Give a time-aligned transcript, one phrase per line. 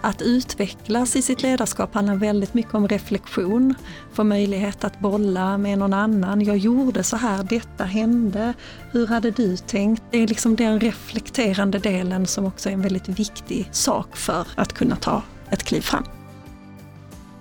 [0.00, 3.74] Att utvecklas i sitt ledarskap handlar väldigt mycket om reflektion,
[4.12, 6.40] få möjlighet att bolla med någon annan.
[6.40, 8.54] Jag gjorde så här, detta hände,
[8.90, 10.02] hur hade du tänkt?
[10.10, 14.72] Det är liksom den reflekterande delen som också är en väldigt viktig sak för att
[14.72, 16.04] kunna ta ett kliv fram.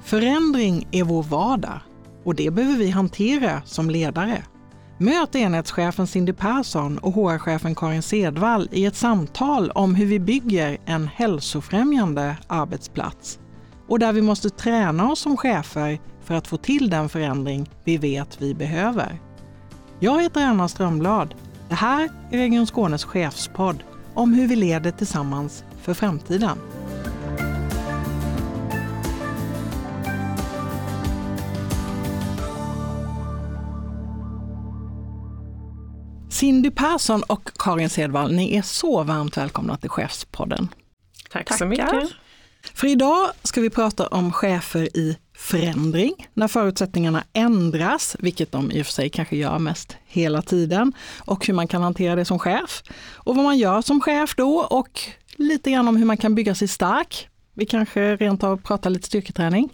[0.03, 1.79] Förändring är vår vardag
[2.23, 4.43] och det behöver vi hantera som ledare.
[4.99, 10.77] Möt enhetschefen Cindy Persson och HR-chefen Karin Sedvall i ett samtal om hur vi bygger
[10.85, 13.39] en hälsofrämjande arbetsplats
[13.87, 17.97] och där vi måste träna oss som chefer för att få till den förändring vi
[17.97, 19.19] vet vi behöver.
[19.99, 21.35] Jag heter Anna Strömblad.
[21.69, 26.57] Det här är Region Skånes chefspodd om hur vi leder tillsammans för framtiden.
[36.37, 40.67] Cindy Persson och Karin Sedvall, ni är så varmt välkomna till Chefspodden.
[41.29, 41.57] Tack Tackar.
[41.57, 42.11] så mycket.
[42.73, 48.81] För idag ska vi prata om chefer i förändring, när förutsättningarna ändras, vilket de i
[48.81, 52.39] och för sig kanske gör mest hela tiden, och hur man kan hantera det som
[52.39, 52.83] chef.
[53.13, 55.01] Och vad man gör som chef då och
[55.35, 57.29] lite grann om hur man kan bygga sig stark.
[57.53, 59.69] Vi kanske rent av pratar lite styrketräning.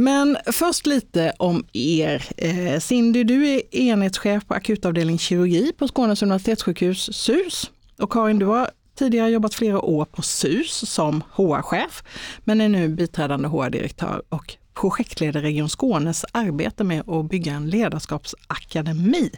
[0.00, 2.24] Men först lite om er.
[2.36, 7.70] Eh, Cindy, du är enhetschef på akutavdelning kirurgi på Skånes universitetssjukhus SUS.
[7.98, 12.02] Och Karin, du har tidigare jobbat flera år på SUS som HR-chef,
[12.44, 19.30] men är nu biträdande HR-direktör och projektleder Region Skånes arbete med att bygga en ledarskapsakademi.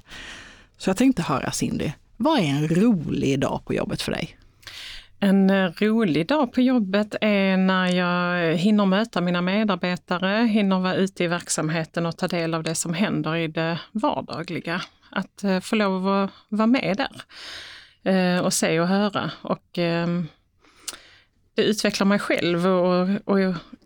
[0.79, 4.39] Så jag tänkte höra Cindy, vad är en rolig dag på jobbet för dig?
[5.25, 10.95] En eh, rolig dag på jobbet är när jag hinner möta mina medarbetare, hinner vara
[10.95, 14.83] ute i verksamheten och ta del av det som händer i det vardagliga.
[15.11, 17.23] Att eh, få lov att vara med där
[18.13, 19.31] eh, och se och höra.
[19.43, 20.27] Och ehm,
[21.55, 23.41] det utvecklar mig själv och, och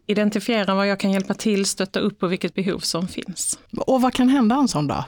[0.06, 3.58] identifiera vad jag kan hjälpa till, stötta upp och vilket behov som finns.
[3.86, 5.04] Och vad kan hända en sån dag?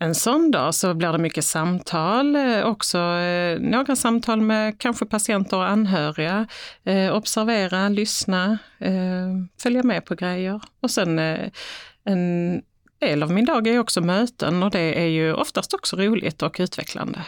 [0.00, 5.06] En sån dag så blir det mycket samtal, eh, också eh, några samtal med kanske
[5.06, 6.46] patienter och anhöriga.
[6.84, 8.58] Eh, observera, lyssna,
[9.62, 10.60] följa med på grejer.
[10.80, 11.18] Och sen
[12.04, 12.62] en
[13.00, 16.56] del av min dag är också möten och det är ju oftast också roligt och
[16.60, 17.22] utvecklande.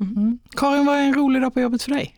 [0.00, 0.16] Mm.
[0.16, 0.38] Mm.
[0.56, 2.16] Karin, vad är en rolig dag på jobbet för dig?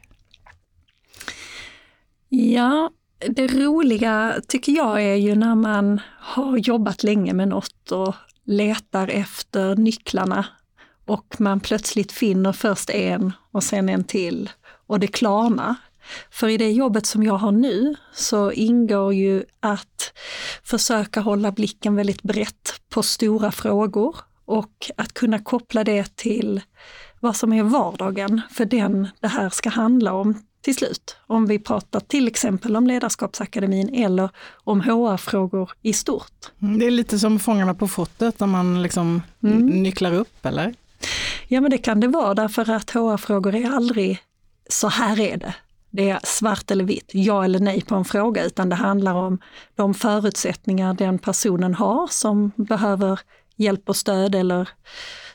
[2.29, 2.91] Ja,
[3.29, 9.09] det roliga tycker jag är ju när man har jobbat länge med något och letar
[9.09, 10.47] efter nycklarna
[11.07, 14.51] och man plötsligt finner först en och sen en till
[14.87, 15.75] och det klarnar.
[16.31, 20.13] För i det jobbet som jag har nu så ingår ju att
[20.65, 26.61] försöka hålla blicken väldigt brett på stora frågor och att kunna koppla det till
[27.21, 31.17] vad som är vardagen för den det här ska handla om till slut.
[31.27, 36.53] Om vi pratar till exempel om Ledarskapsakademin eller om HR-frågor i stort.
[36.63, 39.67] Mm, det är lite som Fångarna på fortet när man liksom mm.
[39.67, 40.75] nycklar upp, eller?
[41.49, 44.19] Ja, men det kan det vara därför att HR-frågor är aldrig
[44.69, 45.55] så här är det.
[45.91, 49.39] Det är svart eller vitt, ja eller nej på en fråga, utan det handlar om
[49.75, 53.21] de förutsättningar den personen har som behöver
[53.57, 54.69] hjälp och stöd eller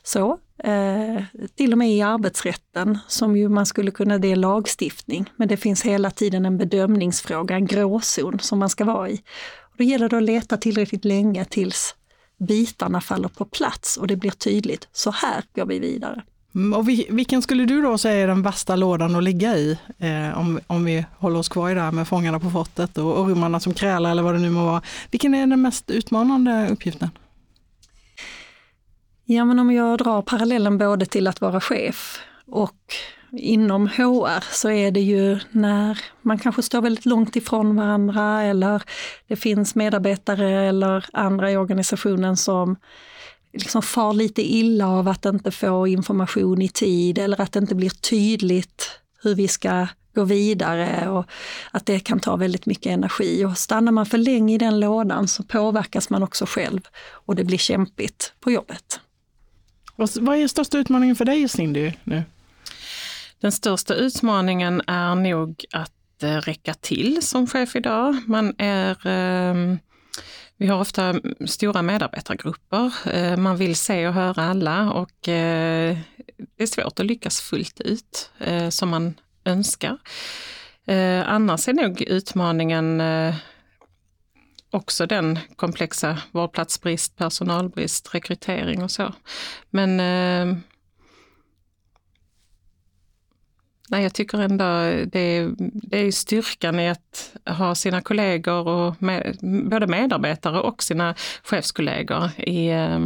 [0.04, 0.40] så.
[0.64, 1.24] Eh,
[1.56, 5.58] till och med i arbetsrätten, som ju man skulle kunna, det är lagstiftning, men det
[5.58, 9.22] finns hela tiden en bedömningsfråga, en gråzon som man ska vara i.
[9.62, 11.96] Och då gäller det att leta tillräckligt länge tills
[12.40, 16.24] bitarna faller på plats och det blir tydligt, så här går vi vidare.
[16.56, 19.78] Mm, och vilken skulle du då säga är den värsta lådan att ligga i?
[19.98, 23.20] Eh, om, om vi håller oss kvar i det här med Fångarna på fortet och
[23.20, 24.82] ormarna som krälar eller vad det nu må vara.
[25.12, 27.10] Vilken är den mest utmanande uppgiften?
[29.30, 32.94] Ja, men om jag drar parallellen både till att vara chef och
[33.32, 38.84] inom HR så är det ju när man kanske står väldigt långt ifrån varandra eller
[39.28, 42.76] det finns medarbetare eller andra i organisationen som
[43.54, 47.76] liksom far lite illa av att inte få information i tid eller att det inte
[47.76, 51.26] blir tydligt hur vi ska gå vidare och
[51.72, 53.46] att det kan ta väldigt mycket energi.
[53.46, 56.82] Och stannar man för länge i den lådan så påverkas man också själv
[57.12, 59.00] och det blir kämpigt på jobbet.
[59.98, 62.24] Vad är största utmaningen för dig Cindy nu?
[63.40, 68.16] Den största utmaningen är nog att eh, räcka till som chef idag.
[68.28, 69.80] Man är ehm,
[70.58, 71.16] vi har ofta
[71.46, 72.94] stora medarbetargrupper.
[73.14, 75.98] Eh, man vill se och höra alla och eh,
[76.58, 78.32] det är svårt att lyckas fullt ut
[78.70, 79.14] som man
[79.46, 79.98] önskar.
[81.26, 83.02] Annars är nog utmaningen
[84.70, 89.14] också den komplexa vårdplatsbrist, personalbrist, rekrytering och så.
[89.70, 90.58] Men eh,
[93.90, 94.66] nej, jag tycker ändå
[95.12, 99.38] det, det är styrkan i att ha sina kollegor, och med,
[99.70, 103.00] både medarbetare och sina chefskollegor i eh,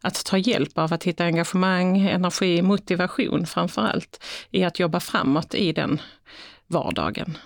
[0.00, 5.54] att ta hjälp av att hitta engagemang, energi, motivation framför allt i att jobba framåt
[5.54, 6.00] i den
[6.66, 7.38] vardagen.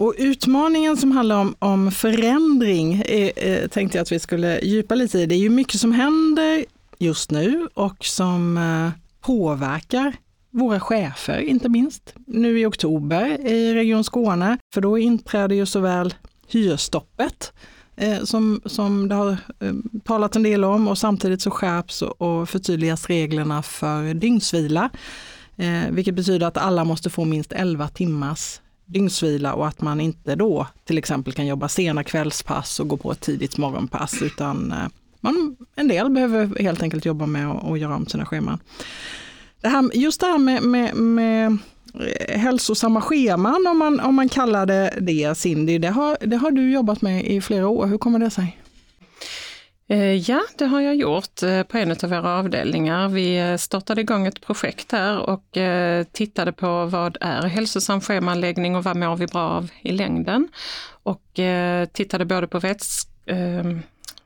[0.00, 4.94] Och utmaningen som handlar om, om förändring är, eh, tänkte jag att vi skulle djupa
[4.94, 5.26] lite i.
[5.26, 6.64] Det är ju mycket som händer
[6.98, 10.16] just nu och som eh, påverkar
[10.50, 14.58] våra chefer, inte minst nu i oktober i Region Skåne.
[14.74, 16.14] För då inträder ju såväl
[16.48, 17.52] hyresstoppet
[17.96, 19.72] eh, som, som det har eh,
[20.04, 24.90] talat en del om och samtidigt så skärps och förtydligas reglerna för dygnsvila.
[25.56, 28.60] Eh, vilket betyder att alla måste få minst 11 timmars
[28.92, 33.12] dygnsvila och att man inte då till exempel kan jobba sena kvällspass och gå på
[33.12, 34.88] ett tidigt morgonpass utan eh,
[35.20, 38.58] man, en del behöver helt enkelt jobba med att göra om sina scheman.
[39.60, 41.58] Det här, just det här med, med, med
[41.94, 46.50] eh, hälsosamma scheman, om man, om man kallar det det, Cindy, det har, det har
[46.50, 47.86] du jobbat med i flera år.
[47.86, 48.59] Hur kommer det sig?
[49.90, 53.08] Eh, ja, det har jag gjort eh, på en av våra avdelningar.
[53.08, 55.44] Vi eh, startade igång ett projekt här och
[56.12, 60.48] tittade på vad är hälsosam schemaläggning och vad mår vi bra av i längden?
[61.02, 61.22] Och
[61.92, 63.06] tittade både på väts,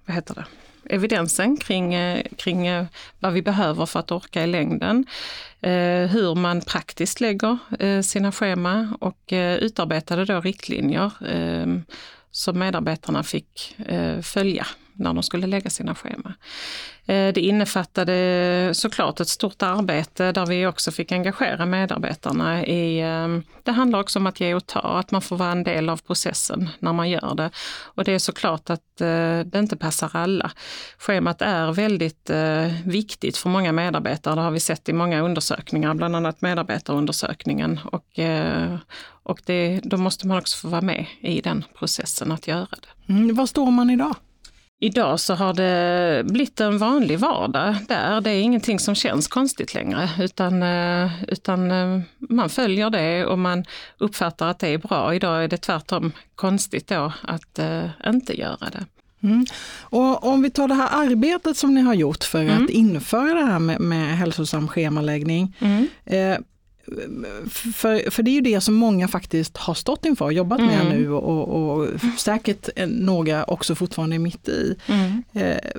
[0.06, 0.44] vad heter det?
[0.90, 1.94] evidensen kring,
[2.37, 2.87] kring
[3.19, 5.06] vad vi behöver för att orka i längden.
[6.11, 11.12] Hur man praktiskt lägger sina schema och utarbetade då riktlinjer
[12.31, 13.76] som medarbetarna fick
[14.22, 16.35] följa när de skulle lägga sina scheman.
[17.06, 23.29] Eh, det innefattade såklart ett stort arbete där vi också fick engagera medarbetarna i, eh,
[23.62, 25.96] det handlar också om att ge och ta, att man får vara en del av
[25.96, 27.50] processen när man gör det.
[27.85, 30.50] Och det är såklart att eh, det inte passar alla.
[30.99, 32.31] Schemat är väldigt
[32.85, 37.81] viktigt för många medarbetare, det har vi sett i många undersökningar, bland annat medarbetarundersökningen.
[37.85, 38.19] Och,
[39.23, 43.12] och det, då måste man också få vara med i den processen att göra det.
[43.12, 44.14] Mm, var står man idag?
[44.81, 48.21] Idag så har det blivit en vanlig vardag där.
[48.21, 53.38] Det är ingenting som känns konstigt längre utan, eh, utan eh, man följer det och
[53.38, 53.65] man
[53.99, 55.15] uppfattar att det är bra.
[55.15, 58.85] Idag är det tvärtom konstigt då att uh, inte göra det.
[59.23, 59.47] Mm.
[59.81, 62.65] Och om vi tar det här arbetet som ni har gjort för mm.
[62.65, 65.56] att införa det här med, med hälsosam schemaläggning.
[65.59, 65.88] Mm.
[66.05, 66.38] Eh,
[67.50, 70.70] för, för det är ju det som många faktiskt har stått inför och jobbat mm.
[70.70, 71.88] med nu och, och,
[72.19, 74.76] säkert några också fortfarande är mitt i.
[74.86, 75.22] Mm.
[75.32, 75.70] Eh,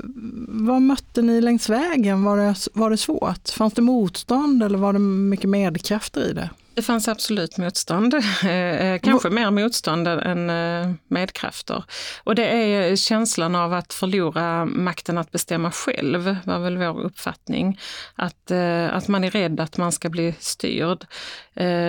[0.47, 2.23] vad mötte ni längs vägen?
[2.23, 3.49] Var det, var det svårt?
[3.49, 6.49] Fanns det motstånd eller var det mycket medkrafter i det?
[6.75, 8.13] Det fanns absolut motstånd,
[8.43, 11.83] eh, eh, kanske mer motstånd än eh, medkrafter.
[12.23, 17.79] Och det är känslan av att förlora makten att bestämma själv, var väl vår uppfattning.
[18.15, 18.51] Att,
[18.91, 21.05] att man är rädd att man ska bli styrd.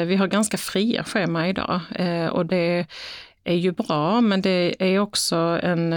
[0.07, 1.81] Vi har ganska fria schema idag
[2.33, 2.87] och det
[3.45, 5.93] är ju bra men det är också en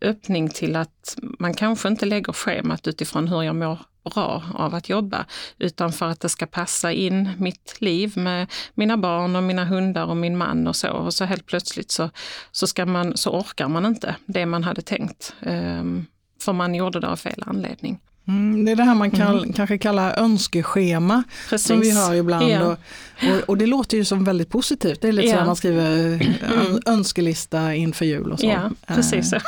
[0.00, 4.88] öppning till att man kanske inte lägger schemat utifrån hur jag mår bra av att
[4.88, 5.26] jobba,
[5.58, 10.06] utan för att det ska passa in mitt liv med mina barn och mina hundar
[10.06, 10.90] och min man och så.
[10.90, 12.10] Och så helt plötsligt så,
[12.52, 15.34] så, ska man, så orkar man inte det man hade tänkt.
[15.40, 16.06] Um,
[16.40, 18.00] för man gjorde det av fel anledning.
[18.28, 19.52] Mm, det är det här man kall, mm.
[19.52, 21.66] kanske kallar önskeschema Precis.
[21.66, 22.48] som vi hör ibland.
[22.48, 22.66] Ja.
[22.66, 22.78] Och,
[23.22, 25.00] och, och, det låter ju som väldigt positivt.
[25.00, 25.38] Det är lite ja.
[25.38, 26.80] så man skriver mm.
[26.86, 28.46] önskelista inför jul och så.
[28.46, 29.32] Ja, precis.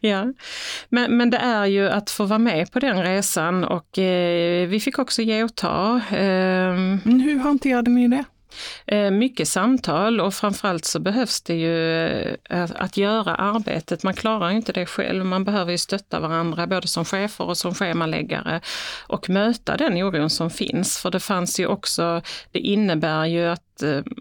[0.00, 0.32] Ja.
[0.88, 4.80] Men, men det är ju att få vara med på den resan och eh, vi
[4.80, 5.96] fick också ge och ta.
[5.96, 8.24] Eh, Hur hanterade ni det?
[8.86, 12.18] Eh, mycket samtal och framförallt så behövs det ju
[12.50, 14.02] eh, att göra arbetet.
[14.02, 15.24] Man klarar inte det själv.
[15.24, 18.60] Man behöver ju stötta varandra både som chefer och som schemaläggare
[19.06, 20.98] och möta den oron som finns.
[20.98, 23.73] För det fanns ju också, det innebär ju att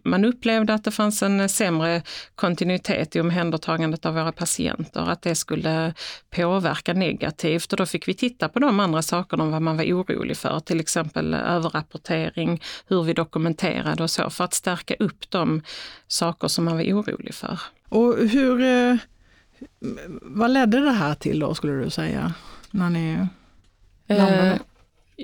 [0.04, 2.02] man upplevde att det fanns en sämre
[2.36, 5.94] kontinuitet i omhändertagandet av våra patienter, att det skulle
[6.30, 9.84] påverka negativt och då fick vi titta på de andra sakerna om vad man var
[9.84, 15.62] orolig för, till exempel överrapportering, hur vi dokumenterade och så, för att stärka upp de
[16.08, 17.60] saker som man var orolig för.
[17.90, 18.98] Och hur, eh,
[20.22, 22.34] vad ledde det här till då skulle du säga,
[22.72, 23.28] när ni
[24.08, 24.60] landade?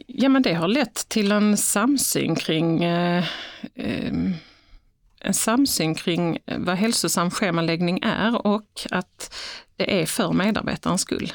[0.08, 3.24] Ja men det har lett till en samsyn kring eh,
[3.76, 4.14] eh,
[5.22, 9.36] en samsyn kring vad hälsosam schemaläggning är och att
[9.76, 11.34] det är för medarbetarens skull.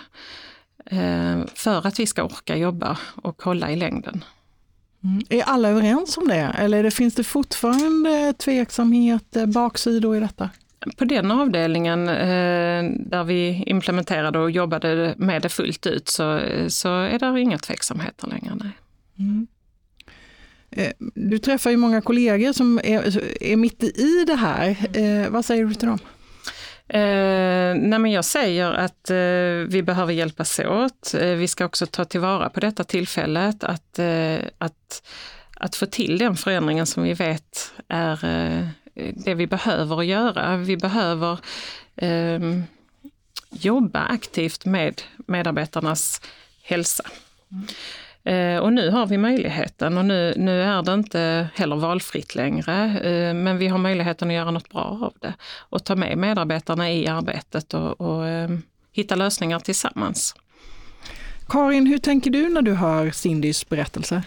[0.86, 4.24] Eh, för att vi ska orka jobba och hålla i längden.
[5.04, 5.22] Mm.
[5.28, 10.50] Är alla överens om det eller finns det fortfarande tveksamhet, baksidor i detta?
[10.96, 16.88] På den avdelningen eh, där vi implementerade och jobbade med det fullt ut så, så
[16.88, 18.54] är det inga tveksamheter längre.
[18.54, 18.70] Nej.
[19.18, 19.46] Mm.
[20.70, 24.76] Eh, du träffar ju många kollegor som är, är mitt i det här.
[24.98, 25.98] Eh, vad säger du till dem?
[26.88, 31.14] Eh, nej men jag säger att eh, vi behöver hjälpas åt.
[31.14, 35.02] Eh, vi ska också ta tillvara på detta tillfället att, eh, att,
[35.56, 38.18] att få till den förändringen som vi vet är
[38.94, 40.56] det vi behöver göra.
[40.56, 41.38] Vi behöver
[41.96, 42.40] eh,
[43.50, 46.20] jobba aktivt med medarbetarnas
[46.62, 47.04] hälsa.
[47.52, 47.66] Mm.
[48.24, 53.00] Eh, och nu har vi möjligheten och nu, nu är det inte heller valfritt längre,
[53.00, 56.92] eh, men vi har möjligheten att göra något bra av det och ta med medarbetarna
[56.92, 60.34] i arbetet och, och ehm, hitta lösningar tillsammans.
[61.48, 64.22] Karin, hur tänker du när du hör Cindys berättelse?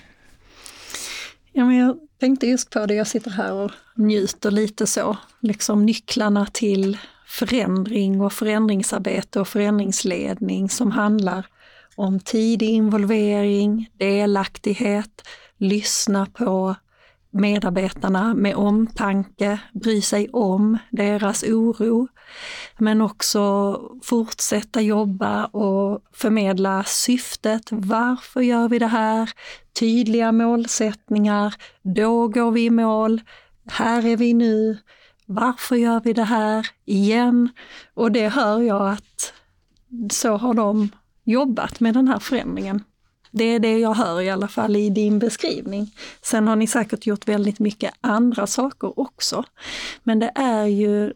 [1.58, 5.86] Ja, men jag tänkte just på det, jag sitter här och njuter lite så, liksom
[5.86, 6.98] nycklarna till
[7.28, 11.46] förändring och förändringsarbete och förändringsledning som handlar
[11.96, 16.76] om tidig involvering, delaktighet, lyssna på
[17.32, 22.08] medarbetarna med omtanke, bry sig om deras oro,
[22.78, 27.68] men också fortsätta jobba och förmedla syftet.
[27.72, 29.30] Varför gör vi det här?
[29.80, 31.56] Tydliga målsättningar.
[31.82, 33.22] Då går vi i mål.
[33.70, 34.78] Här är vi nu.
[35.26, 36.68] Varför gör vi det här?
[36.86, 37.50] Igen.
[37.94, 39.34] Och det hör jag att
[40.12, 40.90] så har de
[41.24, 42.84] jobbat med den här förändringen.
[43.32, 45.92] Det är det jag hör i alla fall i din beskrivning.
[46.22, 49.44] Sen har ni säkert gjort väldigt mycket andra saker också.
[50.04, 51.14] Men det är ju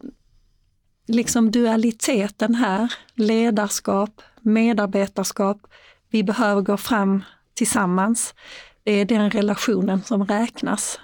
[1.14, 5.66] liksom dualiteten här, ledarskap, medarbetarskap.
[6.10, 8.34] Vi behöver gå fram tillsammans.
[8.82, 11.00] Det är den relationen som räknas.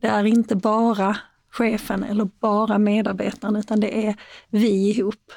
[0.00, 1.16] Det är inte bara
[1.50, 4.16] chefen eller bara medarbetaren utan det är
[4.48, 5.32] vi ihop.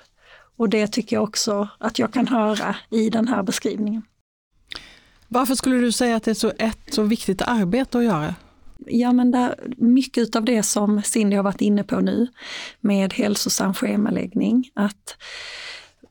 [0.58, 4.02] Och det tycker jag också att jag kan höra i den här beskrivningen.
[5.28, 8.36] Varför skulle du säga att det är så ett så viktigt arbete att göra?
[8.90, 12.28] Ja men där, mycket av det som Cindy har varit inne på nu
[12.80, 15.18] med hälsosam schemaläggning, att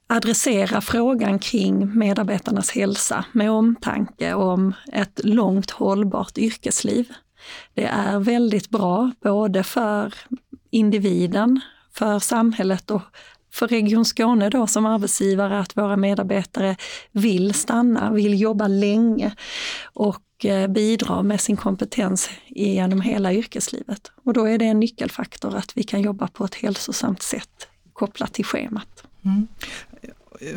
[0.09, 7.13] adressera frågan kring medarbetarnas hälsa med omtanke om ett långt hållbart yrkesliv.
[7.75, 10.15] Det är väldigt bra både för
[10.71, 11.61] individen,
[11.93, 13.03] för samhället och
[13.53, 16.77] för Region Skåne då som arbetsgivare att våra medarbetare
[17.13, 19.35] vill stanna, vill jobba länge
[19.95, 20.23] och
[20.69, 24.11] bidra med sin kompetens genom hela yrkeslivet.
[24.25, 28.35] Och då är det en nyckelfaktor att vi kan jobba på ett hälsosamt sätt kopplat
[28.35, 29.05] till schemat.
[29.25, 29.47] Mm.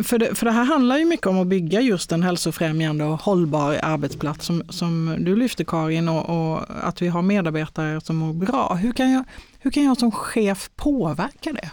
[0.04, 3.22] För det, för det här handlar ju mycket om att bygga just en hälsofrämjande och
[3.22, 8.34] hållbar arbetsplats som, som du lyfter Karin och, och att vi har medarbetare som mår
[8.34, 8.74] bra.
[8.74, 9.24] Hur kan jag,
[9.60, 11.72] hur kan jag som chef påverka det?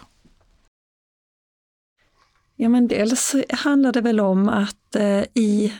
[2.55, 5.73] Ja men dels handlar det väl om att eh, i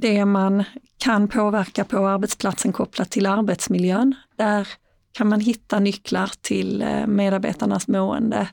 [0.00, 0.64] det man
[0.98, 4.68] kan påverka på arbetsplatsen kopplat till arbetsmiljön, där
[5.12, 8.48] kan man hitta nycklar till eh, medarbetarnas mående.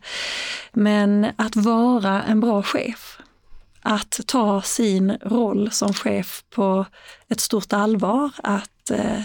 [0.72, 3.20] Men att vara en bra chef,
[3.82, 6.86] att ta sin roll som chef på
[7.30, 9.22] ett stort allvar, att eh,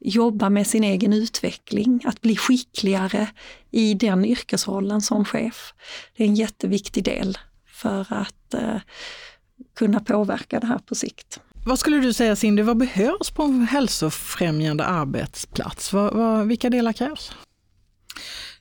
[0.00, 3.28] jobba med sin egen utveckling, att bli skickligare
[3.70, 5.74] i den yrkesrollen som chef.
[6.16, 8.80] Det är en jätteviktig del för att eh,
[9.74, 11.40] kunna påverka det här på sikt.
[11.66, 15.92] Vad skulle du säga Cindy, vad behövs på en hälsofrämjande arbetsplats?
[15.92, 17.32] Vad, vad, vilka delar krävs?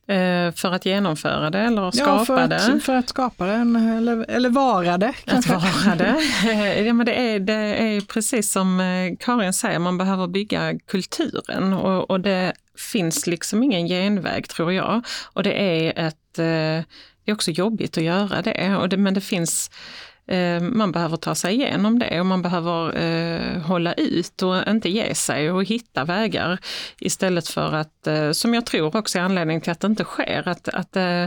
[0.07, 2.79] Eh, för att genomföra det eller skapa ja, för att, det?
[2.79, 5.13] för att skapa det, eller, eller vara det.
[5.25, 5.55] Kanske.
[5.55, 6.15] Att vara det.
[6.85, 11.73] ja, men det, är, det är precis som eh, Karin säger, man behöver bygga kulturen
[11.73, 12.53] och, och det
[12.91, 15.01] finns liksom ingen genväg tror jag.
[15.33, 16.85] Och det är ett eh,
[17.25, 20.91] det är också jobbigt att göra det, och det men det finns eh, Eh, man
[20.91, 25.51] behöver ta sig igenom det och man behöver eh, hålla ut och inte ge sig
[25.51, 26.59] och hitta vägar
[26.99, 30.47] istället för att, eh, som jag tror också är anledningen till att det inte sker,
[30.47, 31.25] att, att eh,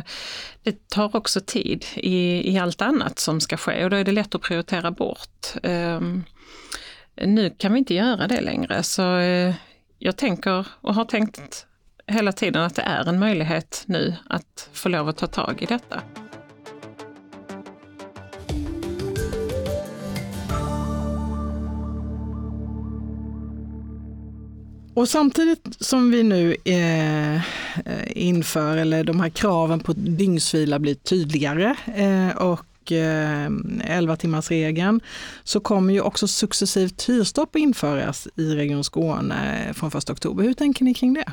[0.62, 4.12] det tar också tid i, i allt annat som ska ske och då är det
[4.12, 5.46] lätt att prioritera bort.
[5.62, 6.00] Eh,
[7.24, 9.54] nu kan vi inte göra det längre så eh,
[9.98, 11.66] jag tänker och har tänkt
[12.06, 15.66] hela tiden att det är en möjlighet nu att få lov att ta tag i
[15.66, 16.02] detta.
[24.96, 27.42] Och samtidigt som vi nu eh, eh,
[28.10, 33.50] inför, eller de här kraven på dygnsvila blir tydligare eh, och eh,
[33.84, 35.00] 11 timmars regeln
[35.44, 40.44] så kommer ju också successivt hyrstopp införas i Region Skåne från 1 oktober.
[40.44, 41.32] Hur tänker ni kring det?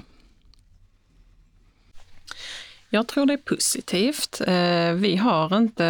[2.89, 4.41] Jag tror det är positivt.
[4.47, 5.85] Eh, vi har inte,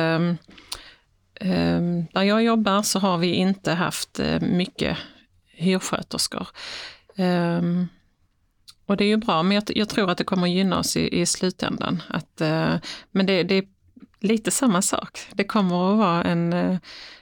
[1.36, 1.82] eh,
[2.14, 4.98] där jag jobbar så har vi inte haft mycket
[5.56, 6.48] hyrsköterskor.
[7.16, 7.88] Um,
[8.86, 11.22] och det är ju bra, men jag, jag, tror att det kommer gynna oss i,
[11.22, 12.04] i slutändan.
[12.08, 12.76] Att, uh,
[13.12, 13.66] men det, det, är
[14.20, 15.20] lite samma sak.
[15.34, 16.78] Det kommer att vara en, uh,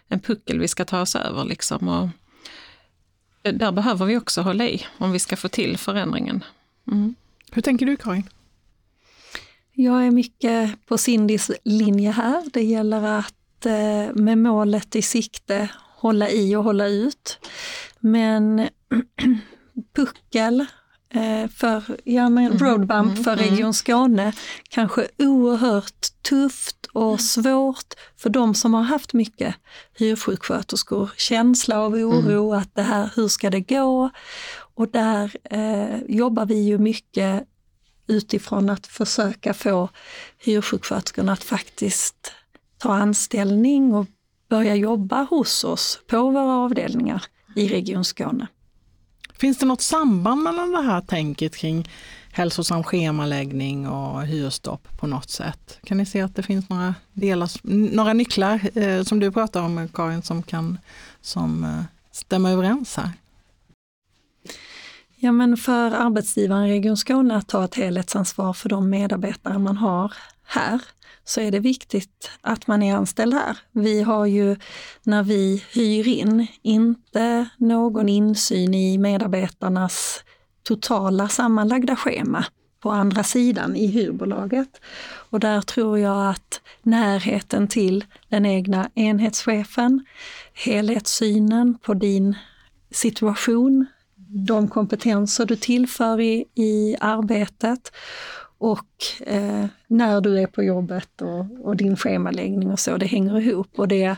[0.08, 1.46] en puckel vi ska ta oss över.
[1.46, 2.10] Liksom, och
[3.54, 6.44] där behöver vi också hålla i om vi ska få till förändringen.
[6.88, 7.16] Mm.
[7.52, 8.30] Hur tänker du Karin?
[9.74, 12.44] Jag är mycket på Cindys linje här.
[12.54, 17.40] Det gäller att eh, med målet i sikte hålla i och hålla ut.
[18.00, 18.60] Men
[19.96, 20.66] puckel
[21.10, 22.58] eh, för ja, men mm.
[22.58, 23.24] roadbump mm.
[23.24, 23.46] för mm.
[23.46, 24.34] Region Skåne
[24.70, 29.56] kanske oerhört tufft och svårt för de som har haft mycket
[29.98, 31.12] hyrsjuksköterskor.
[31.18, 34.10] Känsla av oro att det här, hur ska det gå?
[34.76, 37.48] Och där eh, jobbar vi ju mycket
[38.08, 39.90] utifrån att försöka få
[40.38, 42.34] hyrsjuksköterskorna att faktiskt
[42.78, 44.06] ta anställning och
[44.50, 47.24] börja jobba hos oss på våra avdelningar
[47.56, 48.48] i Region Skåne.
[49.42, 51.90] Finns det något samband mellan det här tänket kring
[52.32, 55.80] hälsosam schemaläggning och hyresstopp på något sätt?
[55.84, 57.50] Kan ni se att det finns några, delar,
[57.96, 60.78] några nycklar eh, som du pratar om Karin som kan
[61.22, 63.12] som, eh, stämma överens här?
[65.16, 70.14] Ja men för arbetsgivaren Region Skåne att ta ett helhetsansvar för de medarbetare man har
[70.52, 70.82] här
[71.24, 73.58] så är det viktigt att man är anställd här.
[73.72, 74.56] Vi har ju
[75.04, 80.24] när vi hyr in inte någon insyn i medarbetarnas
[80.64, 82.46] totala sammanlagda schema
[82.80, 84.82] på andra sidan i hyrbolaget.
[85.30, 90.06] Och där tror jag att närheten till den egna enhetschefen,
[90.54, 92.36] helhetssynen på din
[92.92, 93.86] situation,
[94.48, 97.92] de kompetenser du tillför i, i arbetet
[98.62, 98.88] och
[99.28, 103.80] eh, när du är på jobbet och, och, din schemaläggning och så, det hänger ihop
[103.80, 104.18] och det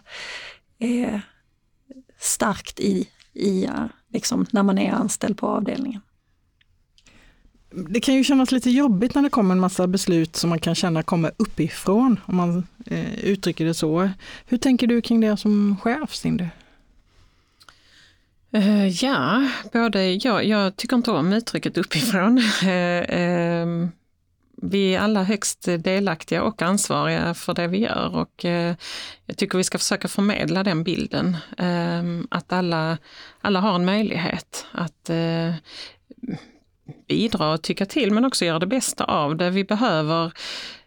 [0.79, 1.21] är
[2.19, 3.69] starkt i, i
[4.13, 6.01] liksom, när man är anställd på avdelningen.
[7.69, 10.75] Det kan ju kännas lite jobbigt när det kommer en massa beslut som man kan
[10.75, 14.09] känna kommer uppifrån, om man eh, uttrycker det så.
[14.45, 16.45] Hur tänker du kring det som chef, Cindy?
[18.55, 22.37] Uh, ja, både jag, jag tycker inte om uttrycket uppifrån.
[22.63, 23.89] Uh, uh,
[24.65, 28.75] vi är alla högst delaktiga och ansvariga för det vi gör och eh,
[29.25, 31.37] jag tycker vi ska försöka förmedla den bilden.
[31.57, 32.97] Ehm, att alla,
[33.41, 35.53] alla har en möjlighet att eh,
[37.07, 39.49] bidra och tycka till men också göra det bästa av det.
[39.49, 40.31] Vi behöver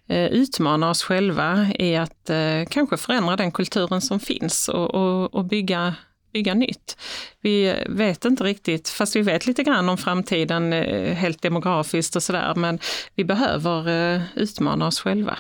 [0.07, 2.31] eh, utmana oss själva i att
[2.71, 5.95] kanske förändra den kulturen som finns och, och, och bygga
[6.37, 6.97] bygga nytt.
[7.41, 12.23] Vi vet inte riktigt, fast vi vet lite grann om framtiden eh, helt demografiskt och
[12.23, 12.79] sådär, men
[13.15, 15.39] vi behöver eh, utmana oss själva.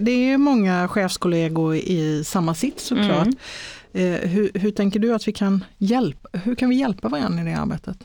[0.00, 3.28] Det är många chefskollegor i samma sitt såklart.
[3.92, 4.14] Mm.
[4.14, 7.44] Eh, hur, hur tänker du att vi kan hjälpa, hur kan vi hjälpa varandra i
[7.44, 7.98] det arbetet?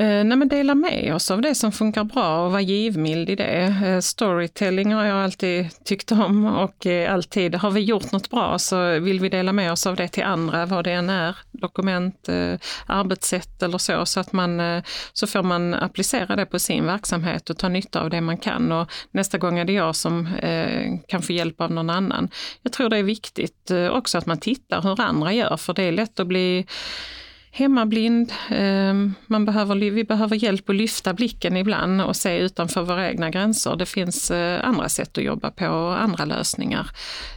[0.00, 3.34] Eh, nej men dela med oss av det som funkar bra och vara givmild i
[3.34, 3.74] det.
[3.84, 8.58] Eh, storytelling har jag alltid tyckt om och eh, alltid har vi gjort något bra
[8.58, 12.28] så vill vi dela med oss av det till andra, vad det än är, dokument,
[12.28, 12.54] eh,
[12.86, 14.82] arbetssätt eller så, så att man eh,
[15.12, 18.72] så får man applicera det på sin verksamhet och ta nytta av det man kan
[18.72, 22.28] och nästa gång är det jag som eh, kan få hjälp av någon annan.
[22.62, 25.92] Jag tror det är viktigt också att man tittar hur andra gör för det är
[25.92, 26.66] lätt att bli
[27.58, 28.32] hemmablind.
[28.50, 33.30] Ehm, man behöver, vi behöver hjälp att lyfta blicken ibland och se utanför våra egna
[33.30, 33.76] gränser.
[33.76, 36.90] Det finns eh, andra sätt att jobba på och andra lösningar.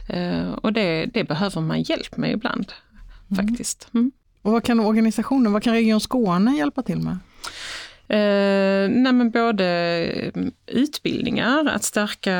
[0.08, 2.72] Eh, och det, det behöver man hjälp med ibland.
[3.30, 3.46] Mm.
[3.46, 3.88] faktiskt.
[3.94, 4.12] Mm.
[4.42, 7.18] Och vad kan organisationen, vad kan Region Skåne hjälpa till med?
[8.08, 10.32] Eh, nej men både
[10.66, 12.36] utbildningar, att stärka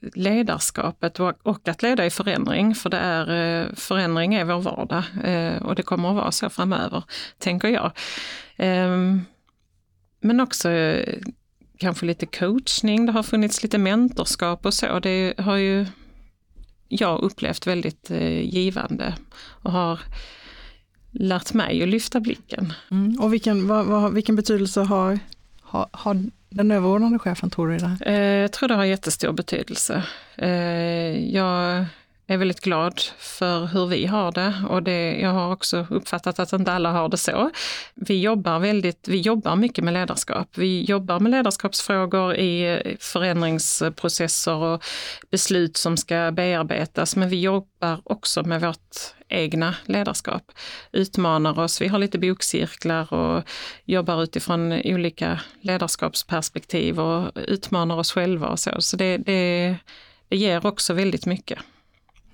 [0.00, 5.62] ledarskapet och att leda i förändring, för det är, eh, förändring är vår vardag eh,
[5.62, 7.04] och det kommer att vara så framöver,
[7.38, 7.92] tänker jag.
[8.56, 9.24] Ehm,
[10.20, 11.18] men också eh,
[11.78, 14.98] kanske lite coachning, det har funnits lite mentorskap och så.
[14.98, 15.86] Det har ju
[16.88, 18.10] jag upplevt väldigt
[18.42, 19.14] givande
[19.62, 20.00] och har
[21.10, 22.72] lärt mig att lyfta blicken.
[22.90, 23.20] Mm.
[23.20, 25.18] Och vilken, vad, vad, vilken betydelse har,
[25.60, 28.12] har, har den överordnade chefen tror du i det här?
[28.40, 30.02] Jag tror det har jättestor betydelse.
[30.36, 31.86] Eh, jag
[32.26, 36.52] är väldigt glad för hur vi har det och det, jag har också uppfattat att
[36.52, 37.50] inte alla har det så.
[37.94, 40.48] Vi jobbar, väldigt, vi jobbar mycket med ledarskap.
[40.54, 44.84] Vi jobbar med ledarskapsfrågor i förändringsprocesser och
[45.30, 50.52] beslut som ska bearbetas, men vi jobbar också med vårt egna ledarskap.
[50.92, 53.44] Utmanar oss, vi har lite bokcirklar och
[53.84, 58.70] jobbar utifrån olika ledarskapsperspektiv och utmanar oss själva och så.
[58.78, 59.76] Så det, det,
[60.28, 61.58] det ger också väldigt mycket.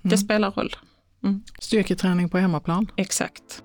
[0.01, 0.17] Det mm.
[0.17, 0.75] spelar roll.
[1.23, 1.43] Mm.
[1.59, 2.87] Styrketräning på hemmaplan.
[2.95, 3.63] Exakt.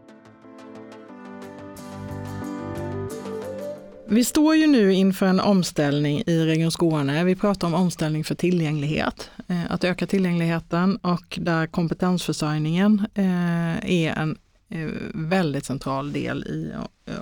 [4.09, 7.25] Vi står ju nu inför en omställning i Region Skåne.
[7.25, 14.12] Vi pratar om omställning för tillgänglighet, eh, att öka tillgängligheten och där kompetensförsörjningen eh, är
[14.12, 14.38] en
[14.69, 16.73] eh, väldigt central del i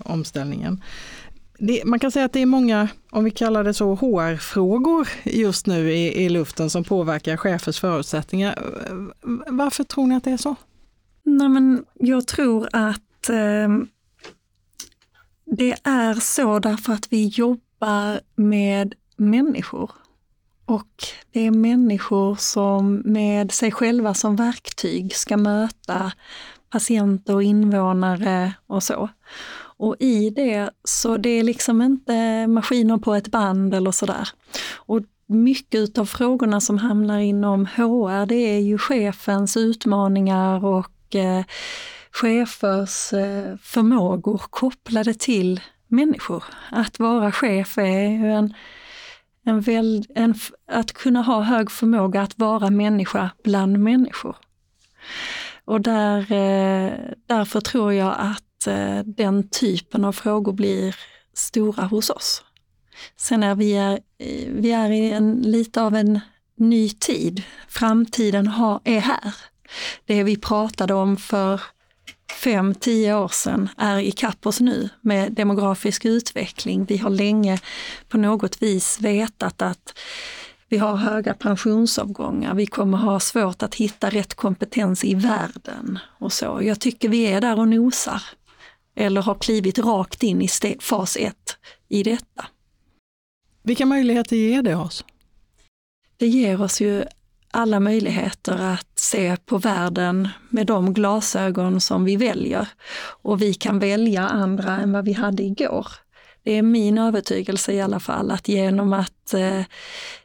[0.03, 0.83] omställningen.
[1.59, 5.67] Det, man kan säga att det är många, om vi kallar det så, HR-frågor just
[5.67, 8.59] nu i, i luften som påverkar chefers förutsättningar.
[9.47, 10.55] Varför tror ni att det är så?
[11.25, 13.69] Nej, men jag tror att eh,
[15.57, 19.91] det är så därför att vi jobbar med människor.
[20.67, 26.13] Och det är människor som med sig själva som verktyg ska möta
[26.71, 29.09] patienter och invånare och så.
[29.77, 34.29] Och i det så det är liksom inte maskiner på ett band eller sådär.
[34.77, 41.45] Och mycket av frågorna som hamnar inom HR det är ju chefens utmaningar och eh,
[42.13, 46.45] chefers eh, förmågor kopplade till människor.
[46.71, 48.55] Att vara chef är ju en,
[49.45, 50.35] en, väl, en
[50.67, 54.37] att kunna ha hög förmåga att vara människa bland människor.
[55.65, 56.93] Och där, eh,
[57.27, 60.97] därför tror jag att eh, den typen av frågor blir
[61.35, 62.45] stora hos oss.
[63.17, 64.01] Sen är vi, är,
[64.61, 66.21] vi är i en, lite av en
[66.57, 67.43] ny tid.
[67.69, 69.35] Framtiden har, är här.
[70.07, 71.61] Det vi pratade om för
[72.33, 76.85] fem, tio år sedan är ikapp oss nu med demografisk utveckling.
[76.85, 77.59] Vi har länge
[78.09, 79.99] på något vis vetat att
[80.69, 86.33] vi har höga pensionsavgångar, vi kommer ha svårt att hitta rätt kompetens i världen och
[86.33, 86.61] så.
[86.63, 88.23] Jag tycker vi är där och nosar.
[88.95, 90.49] Eller har klivit rakt in i
[90.81, 91.57] fas ett
[91.89, 92.47] i detta.
[93.63, 95.05] Vilka möjligheter ger det oss?
[96.17, 97.05] Det ger oss ju
[97.51, 102.69] alla möjligheter att se på världen med de glasögon som vi väljer.
[103.23, 105.87] Och vi kan välja andra än vad vi hade igår.
[106.45, 109.63] Det är min övertygelse i alla fall att genom att eh,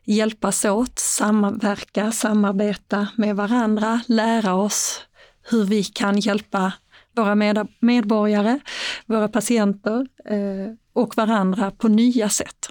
[0.04, 5.02] hjälpas åt, samverka, samarbeta med varandra, lära oss
[5.50, 6.74] hur vi kan hjälpa
[7.16, 8.60] våra med medborgare,
[9.06, 12.70] våra patienter eh, och varandra på nya sätt.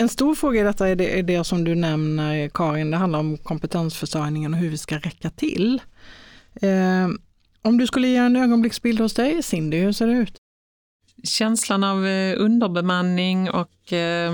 [0.00, 3.18] En stor fråga i detta är det, är det som du nämner Karin, det handlar
[3.18, 5.82] om kompetensförsörjningen och hur vi ska räcka till.
[6.62, 7.08] Eh,
[7.62, 10.36] om du skulle ge en ögonblicksbild hos dig Cindy, hur ser det ut?
[11.24, 14.32] Känslan av eh, underbemanning och eh,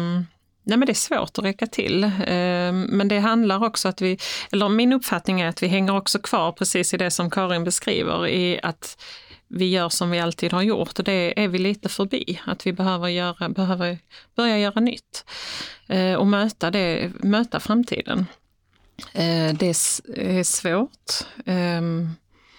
[0.69, 2.11] Nej, men det är svårt att räcka till.
[2.27, 4.19] Ehm, men det handlar också att vi,
[4.53, 8.29] eller min uppfattning är att vi hänger också kvar precis i det som Karin beskriver,
[8.29, 9.03] i att
[9.49, 12.41] vi gör som vi alltid har gjort och det är vi lite förbi.
[12.45, 13.99] Att vi behöver, göra, behöver
[14.35, 15.25] börja göra nytt
[15.87, 18.27] eh, och möta, det, möta framtiden.
[19.13, 21.13] Eh, det är eh, svårt.
[21.47, 22.11] Ehm,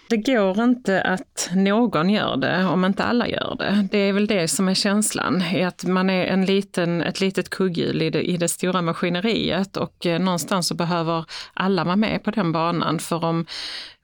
[0.09, 3.87] det går inte att någon gör det om inte alla gör det.
[3.91, 7.49] Det är väl det som är känslan, är att man är en liten, ett litet
[7.49, 12.23] kugghjul i det, i det stora maskineriet och eh, någonstans så behöver alla vara med
[12.23, 12.99] på den banan.
[12.99, 13.45] För om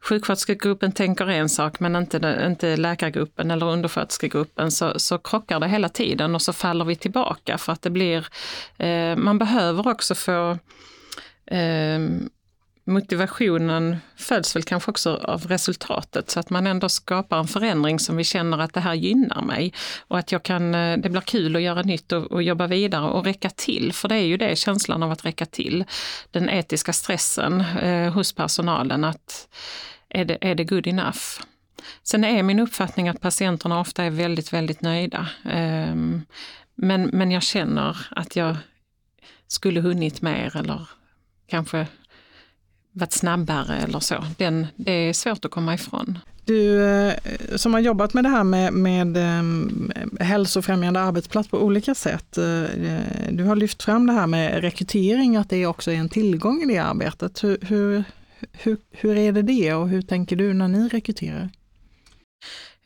[0.03, 5.89] sjuksköterskegruppen tänker en sak men inte, inte läkargruppen eller undersköterskegruppen så, så krockar det hela
[5.89, 8.27] tiden och så faller vi tillbaka för att det blir,
[8.77, 10.57] eh, man behöver också få
[11.45, 11.99] eh,
[12.86, 18.17] motivationen föds väl kanske också av resultatet så att man ändå skapar en förändring som
[18.17, 19.74] vi känner att det här gynnar mig
[20.08, 23.10] och att jag kan, eh, det blir kul att göra nytt och, och jobba vidare
[23.10, 23.93] och räcka till.
[23.93, 25.86] För det är ju det, känslan av att räcka till.
[26.32, 29.48] Den etiska stressen eh, hos personalen att
[30.10, 31.22] är det, är det good enough?
[32.04, 35.28] Sen är min uppfattning att patienterna ofta är väldigt, väldigt nöjda.
[35.46, 35.96] Eh,
[36.76, 38.58] men, men jag känner att jag
[39.48, 40.89] skulle hunnit mer eller
[41.48, 41.88] kanske
[42.93, 44.25] varit snabbare eller så.
[44.38, 46.19] Den, det är svårt att komma ifrån.
[46.45, 47.15] Du eh,
[47.56, 52.38] som har jobbat med det här med, med um, hälsofrämjande arbetsplats på olika sätt.
[52.38, 52.65] Uh,
[53.32, 56.65] du har lyft fram det här med rekrytering, att det också är en tillgång i
[56.65, 57.43] det arbetet.
[57.43, 58.03] Hur, hur,
[58.51, 61.49] hur, hur är det det och hur tänker du när ni rekryterar?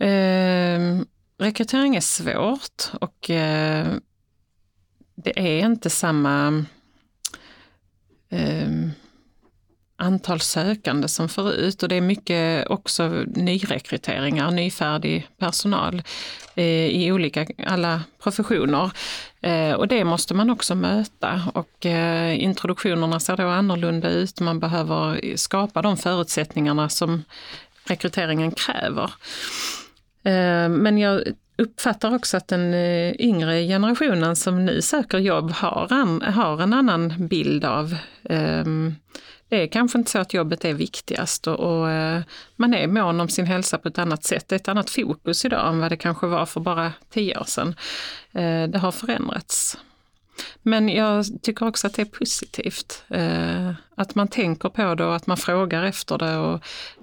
[0.03, 1.01] Uh,
[1.39, 3.97] rekrytering är svårt och uh,
[5.15, 6.65] det är inte samma
[9.97, 16.01] antal sökande som förut och det är mycket också nyrekryteringar, nyfärdig personal
[16.55, 18.91] eh, i olika, alla professioner.
[19.41, 24.39] Eh, och det måste man också möta och eh, introduktionerna ser då annorlunda ut.
[24.39, 27.23] Man behöver skapa de förutsättningarna som
[27.85, 29.11] rekryteringen kräver.
[30.23, 31.23] Eh, men jag
[31.57, 36.73] uppfattar också att den eh, yngre generationen som nu söker jobb har, en, har en
[36.73, 37.95] annan bild av
[38.29, 38.95] ehm,
[39.49, 42.21] det är kanske inte så att jobbet är viktigast och, och eh,
[42.55, 44.47] man är mån om sin hälsa på ett annat sätt.
[44.47, 47.43] Det är ett annat fokus idag än vad det kanske var för bara tio år
[47.43, 47.75] sedan.
[48.31, 49.77] Eh, det har förändrats.
[50.61, 53.03] Men jag tycker också att det är positivt.
[53.07, 56.61] Eh, att man tänker på det och att man frågar efter det och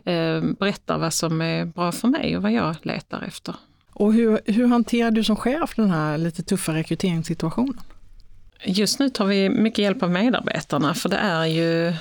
[0.08, 3.54] eh, berättar vad som är bra för mig och vad jag letar efter.
[3.92, 7.80] Och hur, hur hanterar du som chef den här lite tuffa rekryteringssituationen?
[8.64, 11.94] Just nu tar vi mycket hjälp av medarbetarna för det är ju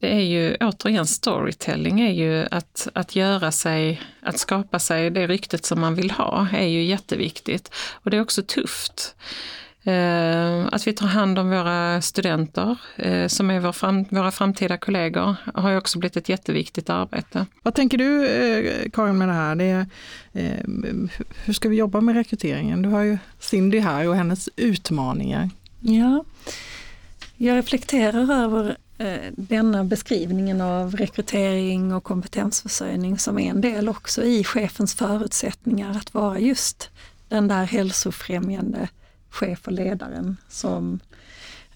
[0.00, 5.26] det är ju återigen storytelling, är ju att, att göra sig, att skapa sig det
[5.26, 7.74] ryktet som man vill ha är ju jätteviktigt.
[7.92, 9.14] Och det är också tufft.
[9.82, 14.76] Eh, att vi tar hand om våra studenter eh, som är vår fram, våra framtida
[14.76, 17.46] kollegor har ju också blivit ett jätteviktigt arbete.
[17.62, 19.54] Vad tänker du eh, Karin med det här?
[19.54, 19.86] Det är,
[21.44, 22.82] hur ska vi jobba med rekryteringen?
[22.82, 25.50] Du har ju Cindy här och hennes utmaningar.
[25.80, 26.24] Ja,
[27.36, 34.22] jag reflekterar över Eh, denna beskrivningen av rekrytering och kompetensförsörjning som är en del också
[34.22, 36.90] i chefens förutsättningar att vara just
[37.28, 38.88] den där hälsofrämjande
[39.30, 41.00] chef och ledaren som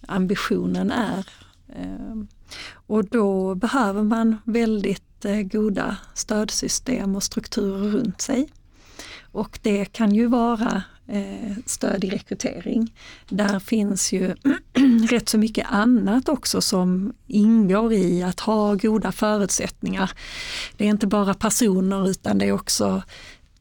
[0.07, 1.29] ambitionen är.
[1.77, 2.27] Ehm,
[2.73, 8.49] och då behöver man väldigt eh, goda stödsystem och strukturer runt sig.
[9.23, 12.95] Och det kan ju vara eh, stöd i rekrytering.
[13.29, 14.35] Där finns ju
[15.07, 20.11] rätt så mycket annat också som ingår i att ha goda förutsättningar.
[20.77, 23.03] Det är inte bara personer utan det är också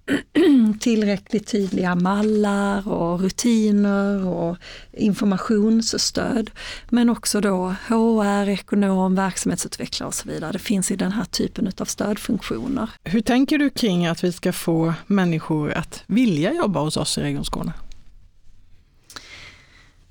[0.79, 4.57] tillräckligt tydliga mallar och rutiner och
[4.91, 6.51] informationsstöd.
[6.89, 10.51] Men också då HR, ekonom, verksamhetsutvecklare och så vidare.
[10.51, 12.89] Det finns i den här typen av stödfunktioner.
[13.03, 17.21] Hur tänker du kring att vi ska få människor att vilja jobba hos oss i
[17.21, 17.73] Region Skåne?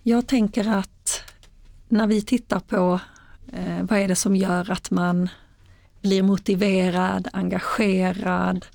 [0.04, 1.22] Jag tänker att
[1.88, 3.00] när vi tittar på
[3.52, 5.28] eh, vad är det som gör att man
[6.00, 8.66] blir motiverad, engagerad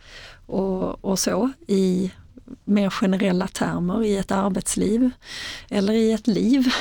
[0.46, 2.12] och, och så i
[2.66, 5.10] mer generella termer i ett arbetsliv
[5.70, 6.74] eller i ett liv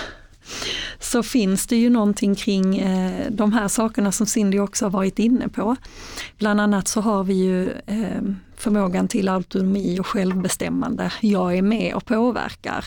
[1.00, 5.18] så finns det ju någonting kring eh, de här sakerna som Cindy också har varit
[5.18, 5.76] inne på.
[6.38, 8.22] Bland annat så har vi ju eh,
[8.56, 11.12] förmågan till autonomi och självbestämmande.
[11.20, 12.84] Jag är med och påverkar.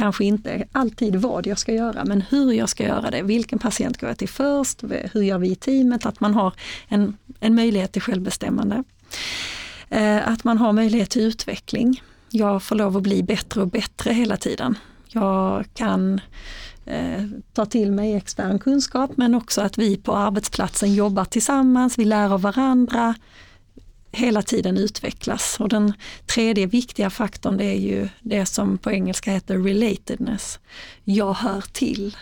[0.00, 3.22] Kanske inte alltid vad jag ska göra, men hur jag ska göra det.
[3.22, 4.82] Vilken patient går jag till först?
[5.12, 6.06] Hur gör vi i teamet?
[6.06, 6.52] Att man har
[6.88, 8.84] en, en möjlighet till självbestämmande.
[9.88, 12.02] Eh, att man har möjlighet till utveckling.
[12.30, 14.78] Jag får lov att bli bättre och bättre hela tiden.
[15.08, 16.20] Jag kan
[16.86, 22.04] eh, ta till mig extern kunskap men också att vi på arbetsplatsen jobbar tillsammans, vi
[22.04, 23.14] lär av varandra,
[24.12, 25.56] hela tiden utvecklas.
[25.60, 25.92] Och den
[26.26, 30.58] tredje viktiga faktorn det är ju det som på engelska heter relatedness.
[31.04, 32.16] Jag hör till.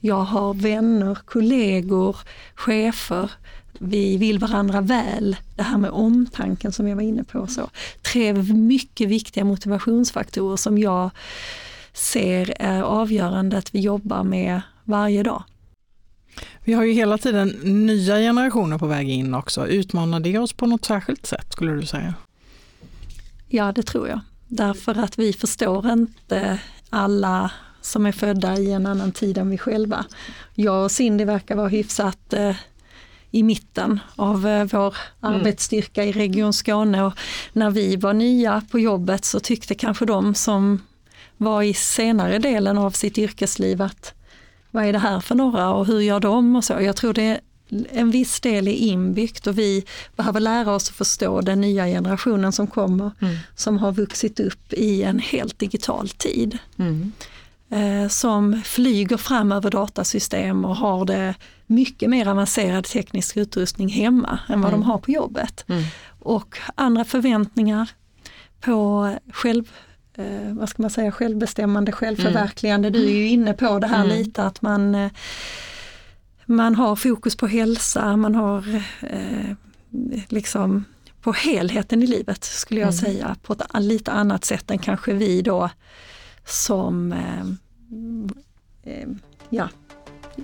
[0.00, 2.16] Jag har vänner, kollegor,
[2.54, 3.30] chefer
[3.84, 5.36] vi vill varandra väl.
[5.56, 7.46] Det här med omtanken som jag var inne på.
[7.46, 7.70] Så.
[8.02, 11.10] Tre mycket viktiga motivationsfaktorer som jag
[11.92, 15.42] ser är avgörande att vi jobbar med varje dag.
[16.64, 19.66] Vi har ju hela tiden nya generationer på väg in också.
[19.66, 22.14] Utmanar det oss på något särskilt sätt skulle du säga?
[23.48, 24.20] Ja, det tror jag.
[24.48, 26.58] Därför att vi förstår inte
[26.90, 30.04] alla som är födda i en annan tid än vi själva.
[30.54, 32.56] Jag och Cindy verkar vara hyfsat eh,
[33.30, 35.34] i mitten av eh, vår mm.
[35.34, 37.02] arbetsstyrka i Region Skåne.
[37.02, 37.12] Och
[37.52, 40.82] när vi var nya på jobbet så tyckte kanske de som
[41.36, 44.14] var i senare delen av sitt yrkesliv att
[44.72, 46.72] vad är det här för några och hur gör de och så.
[46.72, 47.40] Jag tror det
[47.90, 49.84] en viss del är inbyggt och vi
[50.16, 53.36] behöver lära oss att förstå den nya generationen som kommer, mm.
[53.56, 56.58] som har vuxit upp i en helt digital tid.
[56.78, 57.12] Mm.
[57.70, 61.34] Eh, som flyger fram över datasystem och har det
[61.66, 64.80] mycket mer avancerad teknisk utrustning hemma än vad mm.
[64.80, 65.64] de har på jobbet.
[65.68, 65.84] Mm.
[66.18, 67.90] Och andra förväntningar
[68.60, 69.64] på själv,
[70.16, 72.88] eh, vad ska man säga, självbestämmande, självförverkligande.
[72.88, 73.00] Mm.
[73.00, 74.16] Du är ju inne på det här mm.
[74.16, 75.10] lite att man, eh,
[76.46, 79.56] man har fokus på hälsa, man har eh,
[80.28, 80.84] liksom
[81.22, 83.00] på helheten i livet skulle jag mm.
[83.00, 85.70] säga på ett lite annat sätt än kanske vi då
[86.46, 87.42] som eh,
[88.82, 89.08] eh,
[89.50, 89.68] ja,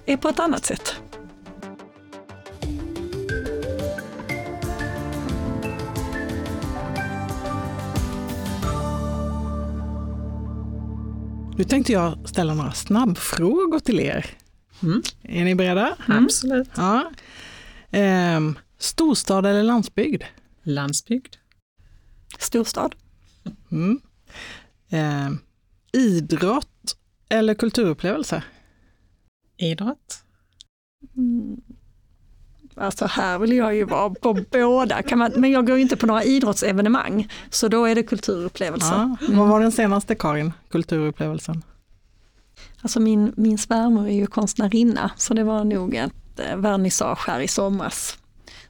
[0.07, 0.95] är på ett annat sätt.
[11.59, 14.27] Nu tänkte jag ställa några snabbfrågor till er.
[14.83, 15.03] Mm.
[15.23, 15.97] Är ni beredda?
[16.09, 16.25] Mm.
[16.25, 16.68] Absolut.
[16.77, 17.11] Ja.
[17.90, 20.23] Ehm, storstad eller landsbygd?
[20.62, 21.37] Landsbygd.
[22.38, 22.94] Storstad.
[23.71, 24.01] Mm.
[24.88, 25.38] Ehm,
[25.92, 26.97] idrott
[27.29, 28.42] eller kulturupplevelse?
[29.57, 30.23] Idrott?
[31.16, 31.61] Mm.
[32.81, 36.07] Alltså här vill jag ju vara på båda, kan man, men jag går inte på
[36.07, 37.29] några idrottsevenemang.
[37.51, 38.93] Så då är det kulturupplevelser.
[38.95, 39.17] Ja.
[39.29, 41.62] Vad var den senaste Karin, kulturupplevelsen?
[42.83, 46.12] Alltså min, min svärmor är ju konstnärinna så det var nog ett
[46.51, 48.19] eh, vernissage här i somras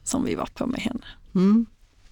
[0.03, 1.05] som vi var på med henne.
[1.35, 1.65] Mm.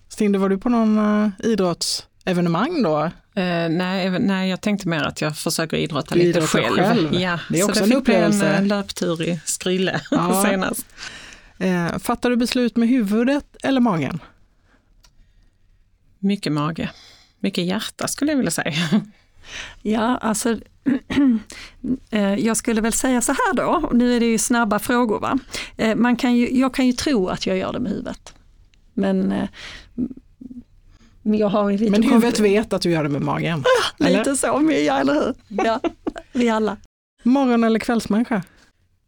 [0.10, 3.00] Stinde, var du på någon uh, idrottsevenemang då?
[3.36, 6.76] Eh, nej, nej, jag tänkte mer att jag försöker idrotta Du lite själv.
[6.76, 7.14] själv.
[7.14, 8.48] Ja, Det är så också det en fick bli upplevelse.
[8.48, 10.44] en eh, löptur i Skrille Ja.
[10.50, 10.86] senast.
[11.60, 14.20] Eh, fattar du beslut med huvudet eller magen?
[16.20, 16.90] Mycket mage.
[17.40, 18.74] Mycket hjärta skulle jag vilja säga.
[19.82, 20.58] Ja, alltså
[22.10, 25.40] eh, jag skulle väl säga så här då, nu är det ju snabba frågor va.
[25.78, 28.34] Eh, Man kan ju, jag kan ju tro att jag gör det med huvudet.
[28.94, 29.50] Men eh,
[31.22, 33.64] men jag har lite Men huvudet vet att du gör det med magen.
[34.00, 34.18] eller?
[34.18, 35.34] Lite så, Mia, eller hur?
[35.66, 35.80] Ja,
[36.34, 36.78] vi alla.
[37.24, 38.44] Morgon eller kvällsmänniska?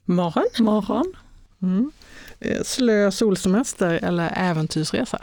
[0.05, 0.45] Morgon?
[0.59, 1.13] Morgon,
[1.61, 1.91] Mm.
[2.41, 5.21] Eh, Slö solsemester eller äventyrsresa?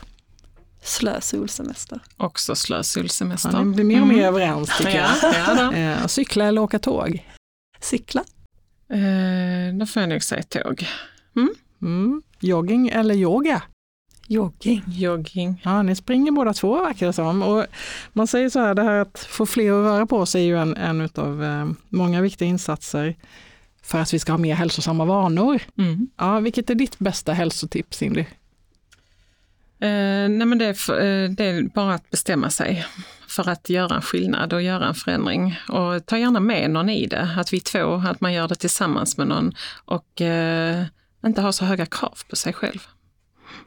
[0.82, 2.00] slö solsemester.
[2.16, 3.50] Också slösolsemester.
[3.52, 5.34] Ja, ni blir mer och mer överens tycker Ja, jag.
[5.34, 5.72] ja då.
[5.76, 7.26] Eh, cykla eller åka tåg?
[7.80, 8.24] Cykla,
[8.88, 10.86] Eh, då får jag nog säga tåg.
[11.82, 12.22] Mm.
[12.40, 13.62] Jogging eller yoga?
[14.28, 14.82] jogging.
[14.86, 15.60] Jogging.
[15.64, 17.42] Ja, ni springer båda två verkar det som.
[17.42, 17.66] Och
[18.12, 20.58] man säger så här, det här att få fler att röra på sig är ju
[20.58, 23.16] en, en av eh, många viktiga insatser
[23.86, 25.62] för att vi ska ha mer hälsosamma vanor.
[25.78, 26.08] Mm.
[26.16, 28.24] Ja, vilket är ditt bästa hälsotips, Cindy?
[29.80, 32.86] Eh, nej men det, är eh, det är bara att bestämma sig
[33.28, 35.58] för att göra en skillnad och göra en förändring.
[35.68, 39.16] Och ta gärna med någon i det, att vi två, att man gör det tillsammans
[39.16, 40.84] med någon och eh,
[41.26, 42.78] inte ha så höga krav på sig själv.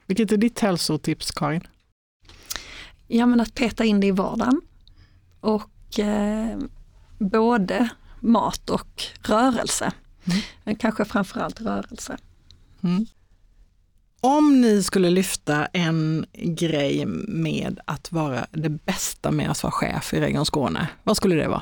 [0.05, 1.67] Vilket är ditt hälsotips, Karin?
[3.07, 4.61] Ja men att peta in det i vardagen.
[5.39, 6.57] Och eh,
[7.17, 9.91] både mat och rörelse.
[10.29, 10.41] Mm.
[10.63, 12.17] Men kanske framförallt rörelse.
[12.83, 13.05] Mm.
[14.21, 20.13] Om ni skulle lyfta en grej med att vara det bästa med att vara chef
[20.13, 21.61] i Region Skåne, vad skulle det vara?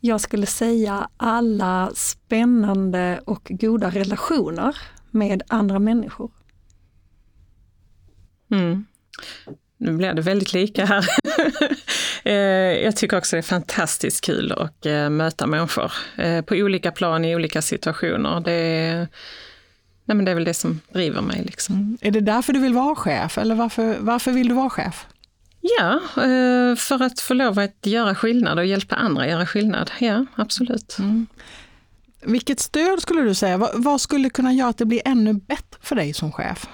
[0.00, 4.76] Jag skulle säga alla spännande och goda relationer
[5.10, 6.30] med andra människor.
[8.50, 8.86] Mm.
[9.76, 11.06] Nu blir det väldigt lika här.
[12.24, 12.32] Eh,
[12.84, 17.24] Jag tycker också det är fantastiskt kul att eh, möta människor eh, på olika plan
[17.24, 18.40] i olika situationer.
[18.40, 18.96] Det är,
[20.04, 21.42] nej men det är väl det som driver mig.
[21.44, 21.98] Liksom.
[22.00, 25.06] Är det därför du vill vara chef eller varför, varför vill du vara chef?
[25.78, 26.00] Ja,
[26.76, 29.90] för att få lov att göra skillnad och hjälpa andra att göra skillnad.
[30.00, 30.96] Ja, absolut.
[32.22, 33.68] Vilket stöd skulle du säga?
[33.74, 36.66] Vad, skulle kunna göra att det blir ännu bättre för dig som chef?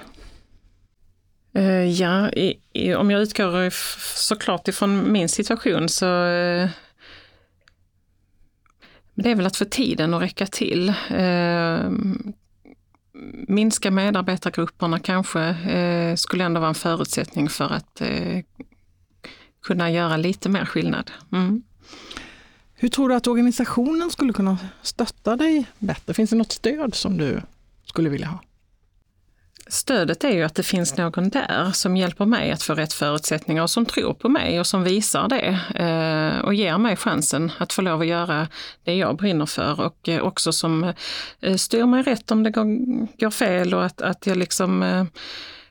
[1.98, 2.58] Ja, i,
[2.96, 3.70] om jag utgår
[4.16, 6.70] såklart ifrån min situation så eh,
[9.14, 10.88] det är väl att få tiden att räcka till.
[11.10, 11.90] Eh,
[13.48, 18.44] minska medarbetargrupperna kanske eh, skulle ändå vara en förutsättning för att eh,
[19.62, 21.10] kunna göra lite mer skillnad.
[21.32, 21.62] Mm.
[22.74, 26.14] Hur tror du att organisationen skulle kunna stötta dig bättre?
[26.14, 27.40] Finns det något stöd som du
[27.84, 28.40] skulle vilja ha?
[29.68, 33.62] Stödet är ju att det finns någon där som hjälper mig att få rätt förutsättningar
[33.62, 37.72] och som tror på mig och som visar det eh, och ger mig chansen att
[37.72, 38.48] få lov att göra
[38.84, 40.92] det jag brinner för och eh, också som
[41.40, 45.06] eh, styr mig rätt om det går, fel och att, att jag liksom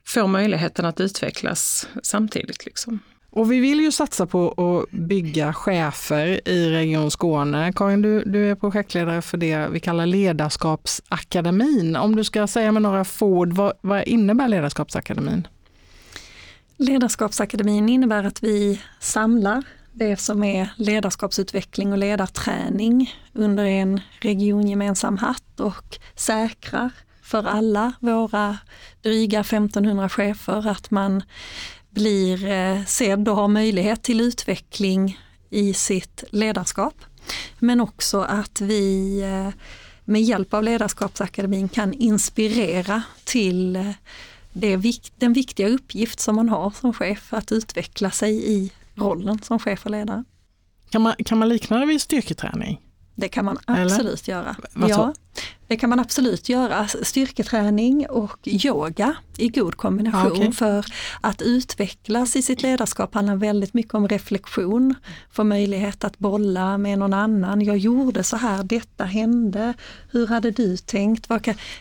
[0.06, 2.66] får möjligheten att utvecklas samtidigt.
[2.66, 3.00] Liksom.
[3.38, 7.74] Och vi vill ju satsa på att bygga chefer i Region Skåne.
[7.76, 11.96] Karin, du, du är projektledare för det vi kallar Ledarskapsakademin.
[11.96, 15.48] Om du ska säga med några få ord, vad, vad innebär Ledarskapsakademin?
[16.78, 25.60] Ledarskapsakademin innebär att vi samlar det som är ledarskapsutveckling och ledarträning under en regiongemensam hatt
[25.60, 26.90] och säkrar
[27.22, 28.58] för alla våra
[29.02, 31.24] dryga 1500 chefer att man
[31.98, 36.96] blir eh, sedd och har möjlighet till utveckling i sitt ledarskap.
[37.60, 39.54] Men också att vi eh,
[40.06, 43.92] med hjälp av Ledarskapsakademin kan inspirera till eh,
[44.54, 49.60] det den viktiga uppgift som man har som chef, att utveckla sig i rollen som
[49.60, 50.24] chef och ledare.
[50.90, 52.82] Kan man, kan man likna det vid styrketräning?
[53.20, 53.86] Det kan man Eller?
[53.86, 54.56] absolut göra.
[54.74, 55.00] Vad så?
[55.00, 55.14] Ja,
[55.68, 56.88] det kan man absolut göra.
[56.88, 60.52] Styrketräning och yoga i god kombination Ja, okej.
[60.52, 60.86] för
[61.22, 64.96] att utvecklas i sitt ledarskap handlar väldigt mycket om reflektion,
[65.32, 67.62] få möjlighet att bolla med någon annan.
[67.62, 69.74] Jag gjorde så här, detta hände,
[70.12, 71.28] hur hade du tänkt?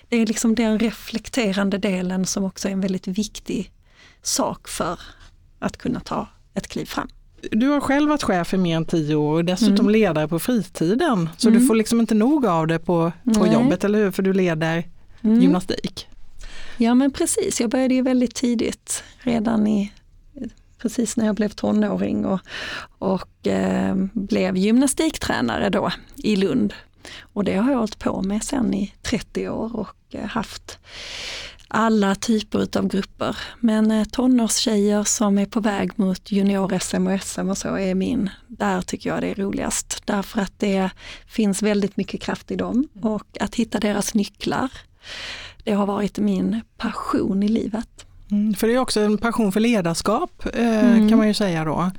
[0.08, 3.72] Det är liksom den reflekterande delen som också är en väldigt viktig
[4.22, 5.00] sak för
[5.58, 7.08] att kunna ta ett kliv fram.
[7.50, 9.90] Du har själv varit chef i mer än tio år och dessutom Mm.
[9.92, 11.28] ledare på fritiden.
[11.36, 11.68] Så du Mm.
[11.68, 13.52] får liksom inte nog av det på, på Nej.
[13.52, 14.10] jobbet, eller hur?
[14.10, 14.84] För du leder
[15.22, 15.40] Mm.
[15.40, 16.08] gymnastik.
[16.78, 19.92] Ja men precis, jag började ju väldigt tidigt, redan i
[20.78, 22.40] precis när jag blev tonåring och,
[22.98, 26.74] och eh, blev gymnastiktränare då i Lund.
[27.20, 30.78] Och det har jag hållit på med sen i 30 år och eh, haft
[31.68, 33.36] alla typer utav grupper.
[33.60, 38.30] Men eh, tonårstjejer som är på väg mot junior-SM och SM och så är min,
[38.46, 40.02] där tycker jag det är roligast.
[40.04, 40.90] Därför att det
[41.26, 44.70] finns väldigt mycket kraft i dem och att hitta deras nycklar.
[45.64, 47.88] Det har varit min passion i livet.
[48.30, 51.08] Mm, för det är också en passion för ledarskap eh, Mm.
[51.08, 51.90] kan man ju säga då.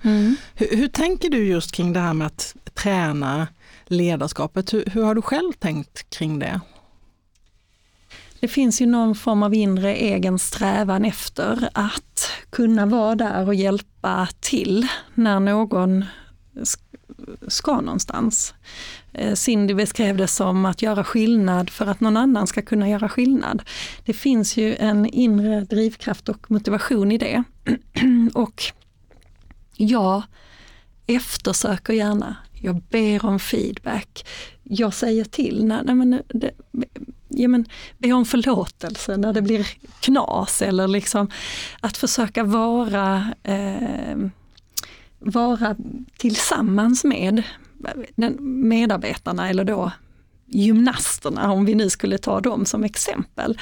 [0.55, 3.47] Hur, hur tänker du just kring det här med att träna
[3.85, 4.73] ledarskapet?
[4.73, 6.59] Hur, hur har du själv tänkt kring det?
[8.39, 13.55] Det finns ju någon form av inre egen strävan efter att kunna vara där och
[13.55, 16.05] hjälpa till när någon
[17.47, 18.53] ska någonstans.
[19.13, 23.09] Eh, Cindy beskrev det som att göra skillnad för att någon annan ska kunna göra
[23.09, 23.63] skillnad.
[24.05, 27.43] Det finns ju en inre drivkraft och motivation i det.
[28.33, 28.63] och
[29.75, 30.23] jag
[31.07, 34.25] eftersöker gärna, jag ber om feedback,
[34.69, 36.51] jag säger till när, nej men, det,
[37.27, 37.65] ja men,
[37.97, 39.67] be om förlåtelse när det blir
[39.99, 41.29] knas eller liksom
[41.79, 44.17] att försöka vara, eh,
[45.19, 45.75] vara
[46.17, 47.43] tillsammans med
[48.39, 49.91] medarbetarna eller då
[50.45, 53.57] gymnasterna, om vi nu skulle ta dem som exempel.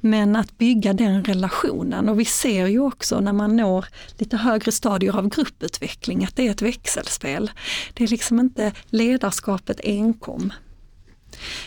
[0.00, 3.86] Men att bygga den relationen och vi ser ju också när man når
[4.18, 7.50] lite högre stadier av grupputveckling att det är ett växelspel.
[7.94, 10.52] Det är liksom inte ledarskapet enkom.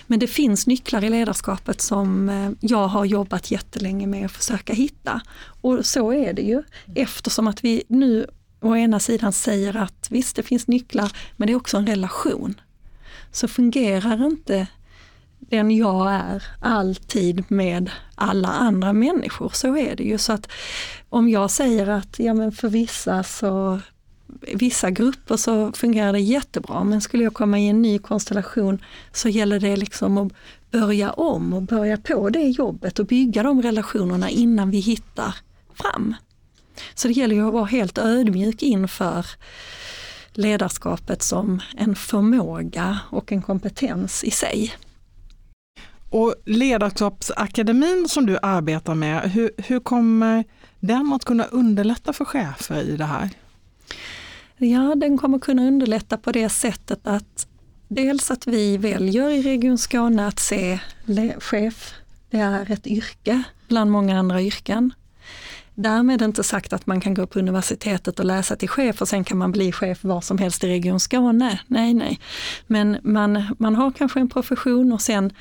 [0.08, 4.74] Men det finns nycklar i ledarskapet som eh, jag har jobbat jättelänge med att försöka
[4.74, 5.22] hitta.
[5.62, 6.64] Och så är det ju
[6.96, 8.28] eftersom att vi nu
[8.62, 12.62] å ena sidan säger att visst det finns nycklar men det är också en relation.
[13.32, 14.68] Så fungerar inte
[15.40, 19.52] den jag är alltid med alla andra människor.
[19.54, 20.18] Så är det ju.
[20.18, 20.52] Så att
[21.10, 23.80] om jag säger att ja, men för vissa så
[24.54, 28.82] vissa grupper så fungerar det jättebra men skulle jag komma i en ny konstellation
[29.14, 30.34] så gäller det liksom att
[30.72, 35.36] börja om och börja på det jobbet och bygga de relationerna innan vi hittar
[35.74, 36.16] fram.
[36.94, 39.26] Så det gäller ju att vara helt ödmjuk inför
[40.34, 44.74] ledarskapet som en förmåga och en kompetens i sig.
[46.10, 50.44] Och ledarskapsakademin som du arbetar med, hur, hur kommer
[50.80, 53.30] den att kunna underlätta för chefer i det här?
[54.58, 57.48] Ja, den kommer kunna underlätta på det sättet att
[57.88, 60.80] dels att vi väljer i Region Skåne att se
[61.40, 61.94] chef,
[62.30, 64.94] det är ett yrke bland många andra yrken.
[65.76, 69.24] Därmed inte sagt att man kan gå på universitetet och läsa till chef och sen
[69.24, 71.60] kan man bli chef var som helst i Region Skåne.
[71.68, 72.20] Nej, nej.
[72.68, 75.34] Men man, man har kanske en profession och sen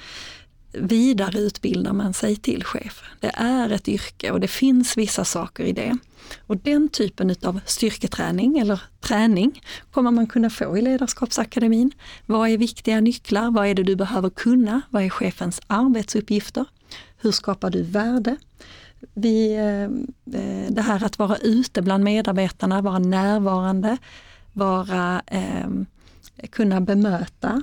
[0.72, 3.02] vidareutbildar man sig till chef.
[3.20, 5.98] Det är ett yrke och det finns vissa saker i det.
[6.46, 11.90] Och den typen av styrketräning eller träning kommer man kunna få i Ledarskapsakademin.
[12.26, 13.50] Vad är viktiga nycklar?
[13.50, 14.80] Vad är det du behöver kunna?
[14.90, 16.64] Vad är chefens arbetsuppgifter?
[17.18, 18.36] Hur skapar du värde?
[19.14, 19.84] Vi, eh,
[20.40, 23.96] eh, det här att vara ute bland medarbetarna, vara närvarande,
[24.52, 25.68] vara, eh,
[26.50, 27.62] kunna bemöta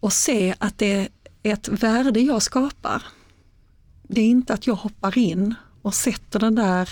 [0.00, 1.08] och se att det
[1.42, 3.02] ett värde jag skapar.
[4.02, 6.88] Det är inte att jag hoppar in och sätter den där,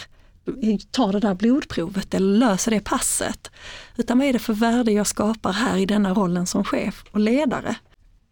[0.91, 3.51] tar det där blodprovet eller löser det passet.
[3.97, 7.21] Utan vad är det för värde jag skapar här i denna rollen som chef och
[7.21, 7.77] ledare?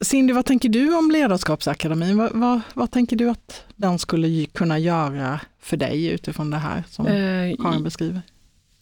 [0.01, 2.17] Cindy, vad tänker du om Ledarskapsakademin?
[2.17, 6.85] Vad, vad, vad tänker du att den skulle kunna göra för dig utifrån det här
[6.91, 8.23] som Eh, Karin beskriver?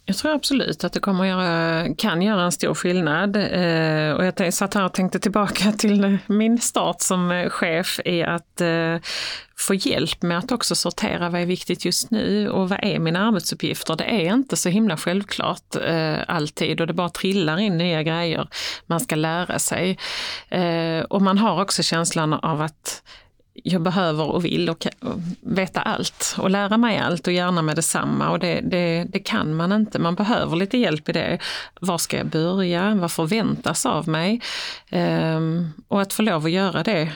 [0.07, 3.35] Jag tror absolut att det kommer att göra, kan göra en stor skillnad.
[3.35, 8.23] Eh, och jag satt här och tänkte tillbaka till min start som eh, chef i
[8.23, 8.97] att eh,
[9.57, 13.27] få hjälp med att också sortera vad är viktigt just nu och vad är mina
[13.27, 13.95] arbetsuppgifter.
[13.95, 18.47] Det är inte så himla självklart eh, alltid och det bara trillar in nya grejer
[18.85, 19.97] man ska lära sig.
[20.49, 23.03] Eh, och man har också känslan av att
[23.63, 27.75] jag behöver och vill och, och veta allt och lära mig allt och gärna med
[27.75, 29.99] detsamma och det, det, det kan man inte.
[29.99, 31.39] Man behöver lite hjälp i det.
[31.81, 32.95] Var ska jag börja?
[32.95, 34.41] Vad förväntas av mig?
[34.89, 37.11] Ehm, och att få lov att göra det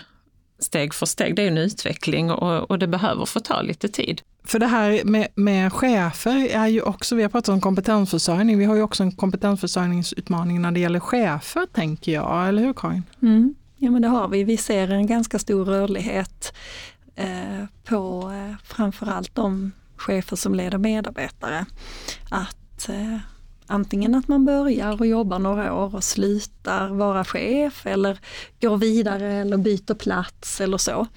[0.59, 4.21] steg för steg, det är en utveckling och, och det behöver få ta lite tid.
[4.43, 8.65] För det här med, med chefer är ju också, vi har pratat om kompetensförsörjning, vi
[8.65, 13.03] har ju också en kompetensförsörjningsutmaning när det gäller chefer tänker jag, eller hur Karin?
[13.21, 13.55] Mm.
[13.81, 14.43] Ja men det har vi.
[14.43, 16.53] Vi ser en ganska stor rörlighet
[17.15, 21.65] eh, på eh, framförallt de chefer som leder medarbetare.
[22.29, 23.17] Att, eh,
[23.67, 28.19] antingen att man börjar och jobbar några år och slutar vara chef eller
[28.61, 31.07] går vidare eller byter plats eller så.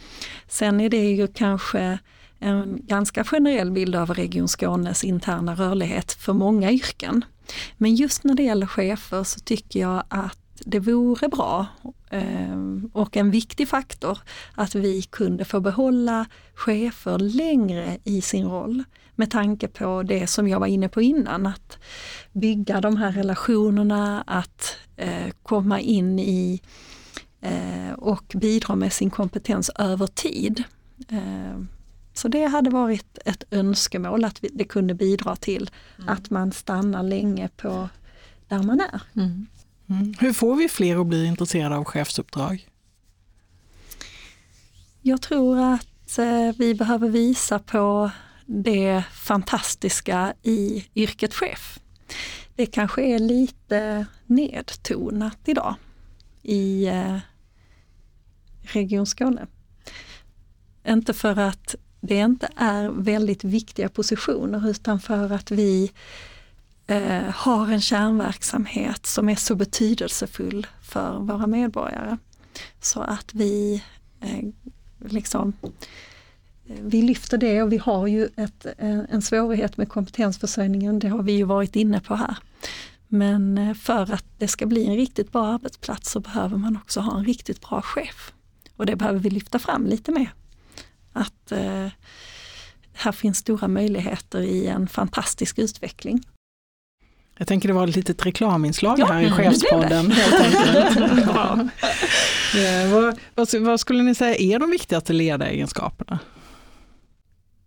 [0.49, 1.99] Sen är det ju kanske
[2.39, 7.25] en ganska generell bild av Region Skånes interna rörlighet för många yrken.
[7.77, 11.67] Men just när det gäller chefer så tycker jag att det vore bra
[12.11, 12.59] eh,
[12.93, 14.19] och en viktig faktor
[14.55, 18.85] att vi kunde få behålla chefer längre i sin roll
[19.15, 21.79] med tanke på det som jag var inne på innan, att
[22.33, 26.61] bygga de här relationerna, att eh, komma in i
[27.41, 30.65] eh, och bidra med sin kompetens över tid.
[32.15, 36.09] Så det hade varit ett önskemål att det kunde bidra till mm.
[36.09, 37.89] att man stannar länge på
[38.49, 39.03] där man är.
[39.17, 39.47] Mm.
[39.91, 40.15] Mm.
[40.19, 42.69] Hur får vi fler att bli intresserade av chefsuppdrag?
[45.03, 48.11] Jag tror att eh, vi behöver visa på
[48.47, 51.79] det fantastiska i yrket chef.
[52.57, 55.75] Det kanske är lite nedtonat idag
[56.43, 57.19] i eh,
[58.63, 59.47] Region Skåne.
[60.89, 65.93] Inte för att det inte är väldigt viktiga positioner utan för att vi
[66.93, 72.19] eh, har en kärnverksamhet som är så betydelsefull för våra medborgare.
[72.81, 73.83] Så att vi
[74.21, 74.49] eh,
[74.99, 80.99] liksom eh, vi lyfter det och vi har ju ett, eh, en svårighet med kompetensförsörjningen,
[80.99, 82.37] det har vi ju varit inne på här.
[83.09, 87.01] Men eh, för att det ska bli en riktigt bra arbetsplats så behöver man också
[87.01, 88.33] ha en riktigt bra chef.
[88.77, 90.33] Och det behöver vi lyfta fram lite mer.
[91.13, 91.89] Att eh,
[92.93, 96.25] här finns stora möjligheter i en fantastisk utveckling.
[97.43, 100.11] Jag tänker det var ett litet reklaminslag ja, här i Chefspodden.
[100.11, 101.69] Helt ja.
[102.91, 106.19] vad, vad, vad, skulle ni säga är de viktigaste ledaregenskaperna?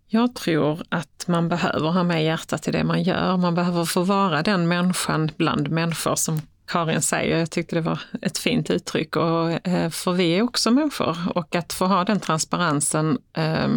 [0.08, 3.36] Jag tror att man behöver ha med hjärtat i det man gör.
[3.36, 7.38] Man behöver få vara den människan bland människor som Karin säger.
[7.38, 9.16] Jag tyckte det var ett fint uttryck.
[9.16, 13.68] Och, eh, för vi är också människor och att få ha den transparensen eh,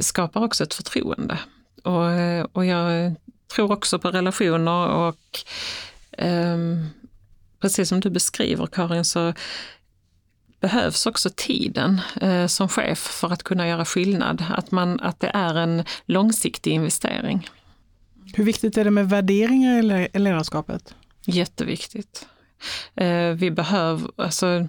[0.00, 1.38] skapar också ett förtroende.
[1.84, 3.14] Och, eh, och jag
[3.50, 5.38] tror också på relationer och
[6.12, 6.58] eh,
[7.60, 9.32] precis som du beskriver Karin så
[10.60, 14.44] behövs också tiden eh, som chef för att kunna göra skillnad.
[14.50, 17.48] Att, man, att det är en långsiktig investering.
[18.34, 20.94] Hur viktigt är det med värderingar i ledarskapet?
[21.24, 22.26] Jätteviktigt.
[22.94, 24.68] Eh, vi behöver, alltså,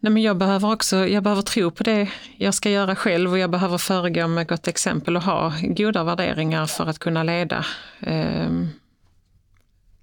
[0.00, 3.38] nej men jag behöver också, jag behöver tro på det jag ska göra själv och
[3.38, 7.64] jag behöver föregå med gott exempel och ha goda värderingar för att kunna leda,
[8.00, 8.50] eh,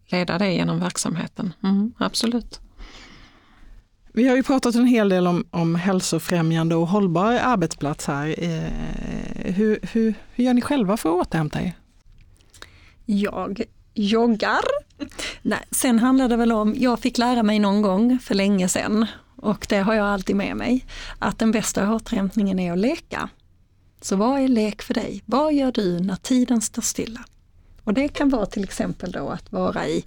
[0.05, 1.53] leda det genom verksamheten.
[1.63, 2.59] Mm, absolut.
[4.13, 8.35] Vi har ju pratat en hel del om, om hälsofrämjande och hållbar arbetsplats här.
[8.37, 11.73] Eh, hur, hur, hur gör ni själva för att återhämta er?
[13.05, 13.61] Jag
[13.93, 14.61] joggar.
[15.41, 19.05] Nej, sen handlar det väl om, jag fick lära mig någon gång för länge sedan
[19.37, 20.85] och det har jag alltid med mig,
[21.19, 23.29] att den bästa återhämtningen är att leka.
[24.01, 25.23] Så vad är lek för dig?
[25.25, 27.19] Vad gör du när tiden står stilla?
[27.83, 30.05] Och det kan vara till exempel då att vara i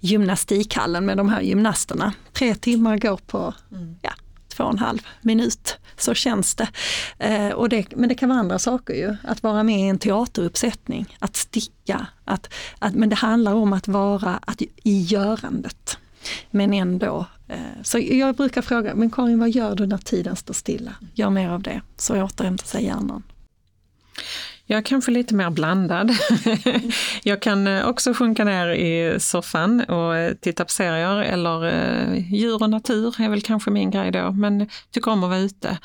[0.00, 2.12] gymnastikhallen med de här gymnasterna.
[2.32, 3.96] Tre timmar går på mm.
[4.02, 4.12] ja,
[4.48, 5.78] två och en halv minut.
[5.96, 6.68] Så känns det.
[7.18, 7.96] Eh, och det.
[7.96, 9.16] Men det kan vara andra saker ju.
[9.24, 12.06] Att vara med i en teateruppsättning, att sticka.
[12.24, 15.98] Att, att, men det handlar om att vara att, i görandet.
[16.50, 17.26] Men ändå.
[17.48, 20.94] Eh, så jag brukar fråga, men Karin vad gör du när tiden står stilla?
[21.14, 23.22] Gör mer av det, så återhämtar sig hjärnan.
[24.66, 26.10] Jag är kanske lite mer blandad.
[27.22, 32.62] jag kan eh, också sjunka ner i soffan och eh, titta på serier eller djur
[32.62, 34.30] och natur är väl kanske min grej då.
[34.30, 35.78] Men tycker om att vara ute,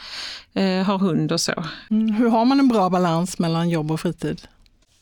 [0.86, 1.64] har hund och så.
[1.90, 4.42] Mm, hur har man en bra balans mellan jobb och fritid?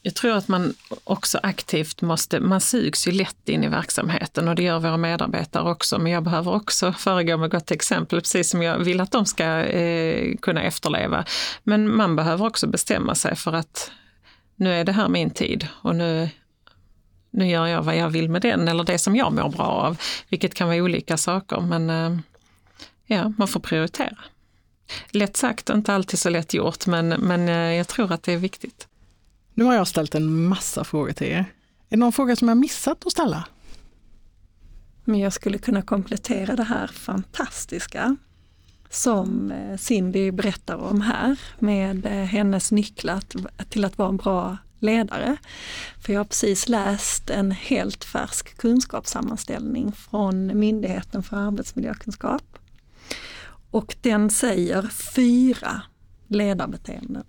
[0.06, 4.56] Jag tror att man också aktivt måste, man sugs ju lätt in i verksamheten och
[4.56, 6.00] det gör våra medarbetare också.
[6.00, 9.46] Men jag behöver också föregå med gott exempel, precis som jag vill att de ska
[9.64, 11.26] eh, kunna efterleva.
[11.64, 13.92] Men man behöver också bestämma sig för att
[14.56, 16.30] nu är det här min tid och nu,
[17.32, 19.98] nu gör jag vad jag vill med den eller det som jag mår bra av.
[20.30, 22.18] Vilket kan vara olika saker men eh,
[23.06, 24.18] ja, man får prioritera.
[25.10, 28.38] Lätt sagt, inte alltid så lätt gjort men, men eh, jag tror att det är
[28.38, 28.88] viktigt.
[29.58, 31.38] Nu har jag ställt en massa frågor till er.
[31.38, 31.46] Är
[31.90, 33.48] det någon fråga som jag missat att ställa?
[35.04, 38.16] Men jag skulle kunna komplettera det här fantastiska
[38.90, 43.22] som eh, Cindy berättar om här med eh, hennes nycklar
[43.70, 45.38] till att vara en bra ledare.
[46.06, 52.58] För jag har precis läst en helt färsk kunskapssammanställning från Myndigheten för arbetsmiljökunskap.
[53.72, 54.82] Och den säger
[55.16, 55.82] fyra
[56.28, 57.24] ledarbeteenden.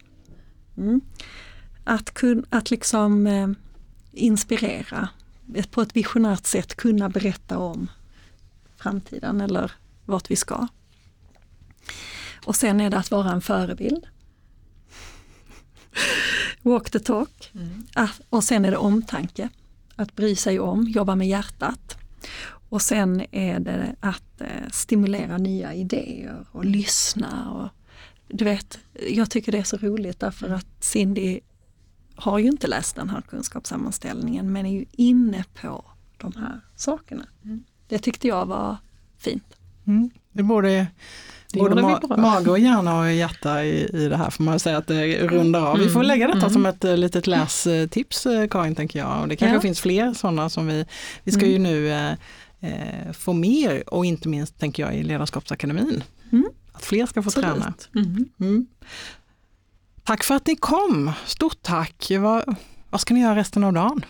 [0.77, 1.01] Mm.
[1.89, 3.49] Att, kun, att liksom eh,
[4.13, 5.09] inspirera,
[5.71, 7.91] på ett visionärt sätt kunna berätta om
[8.77, 9.73] framtiden eller
[10.05, 10.69] vart vi ska.
[12.45, 14.07] Och sen är det att vara en förebild.
[16.63, 17.51] Walk the talk.
[17.55, 17.87] Mm.
[17.95, 19.49] Ah, och sen är det omtanke.
[19.97, 21.99] Att bry sig om, jobba med hjärtat.
[22.69, 27.53] Och sen är det att eh, stimulera nya idéer och lyssna.
[27.53, 27.69] Och,
[28.29, 28.79] du vet,
[29.11, 31.41] jag tycker det är så roligt därför att Cindy
[32.17, 35.85] har ju inte läst den här kunskapssammanställningen men är ju inne på
[36.17, 37.27] de här sakerna.
[37.45, 37.65] Mm.
[37.89, 38.77] Det tyckte jag var
[39.19, 39.57] fint.
[39.87, 40.11] Mm.
[40.33, 40.87] Det borde
[41.53, 44.87] Både ma mage och hjärna och hjärta i, i det här får man säga att
[44.87, 45.75] det rundar av.
[45.75, 45.87] Mm.
[45.87, 46.09] Vi får mm.
[46.09, 46.51] lägga detta mm.
[46.51, 49.23] som ett uh, litet lästips uh, Karin tänker jag.
[49.23, 49.61] Och det kanske ja.
[49.61, 50.85] finns fler sådana som vi,
[51.25, 51.53] vi ska mm.
[51.53, 51.91] ju nu
[52.63, 56.03] uh, få mer och inte minst tänker jag i Ledarskapsakademin.
[56.33, 56.45] Mm.
[56.73, 57.51] Att fler ska få Absolut.
[57.51, 57.75] träna.
[60.07, 62.13] Tack för att ni kom, stort tack.
[62.19, 62.57] Vad,
[62.91, 64.05] vad ska ni göra resten av dagen?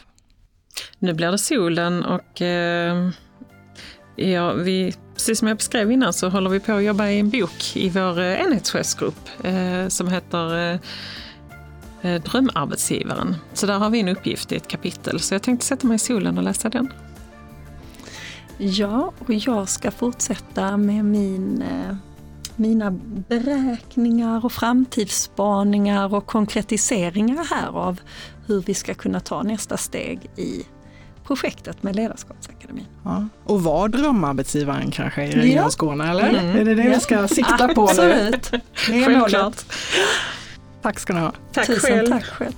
[0.98, 2.42] Nu blir det solen och
[4.16, 7.30] Ja, vi, precis som jag beskrev innan så håller vi på att jobba i en
[7.30, 10.80] bok i vår eh, enhetschefsgrupp eh, som heter eh,
[12.02, 13.36] eh, Drömarbetsgivaren.
[13.52, 15.98] Så där har vi en uppgift i ett kapitel, så jag tänkte sätta mig i
[15.98, 16.92] solen och läsa den.
[18.58, 21.96] Ja, och jag ska fortsätta med min, eh,
[22.56, 22.90] mina
[23.28, 28.00] beräkningar och framtidsspaningar och konkretiseringar här av
[28.46, 30.66] hur vi ska kunna ta nästa steg i
[31.26, 32.86] projektet med Ledarskapsakademin.
[33.04, 33.28] Ja.
[33.44, 35.70] Och var drömarbetsgivaren kanske i Region ja.
[35.70, 36.28] Skåne eller?
[36.28, 36.56] Mm.
[36.56, 36.90] Är det det ja.
[36.94, 38.52] vi ska sikta på Absolut.
[38.52, 38.60] nu?
[38.88, 39.66] Det är målet.
[40.82, 41.32] Tack ska ni ha.
[41.52, 42.06] Tack Tusen själv.
[42.06, 42.52] tack själv.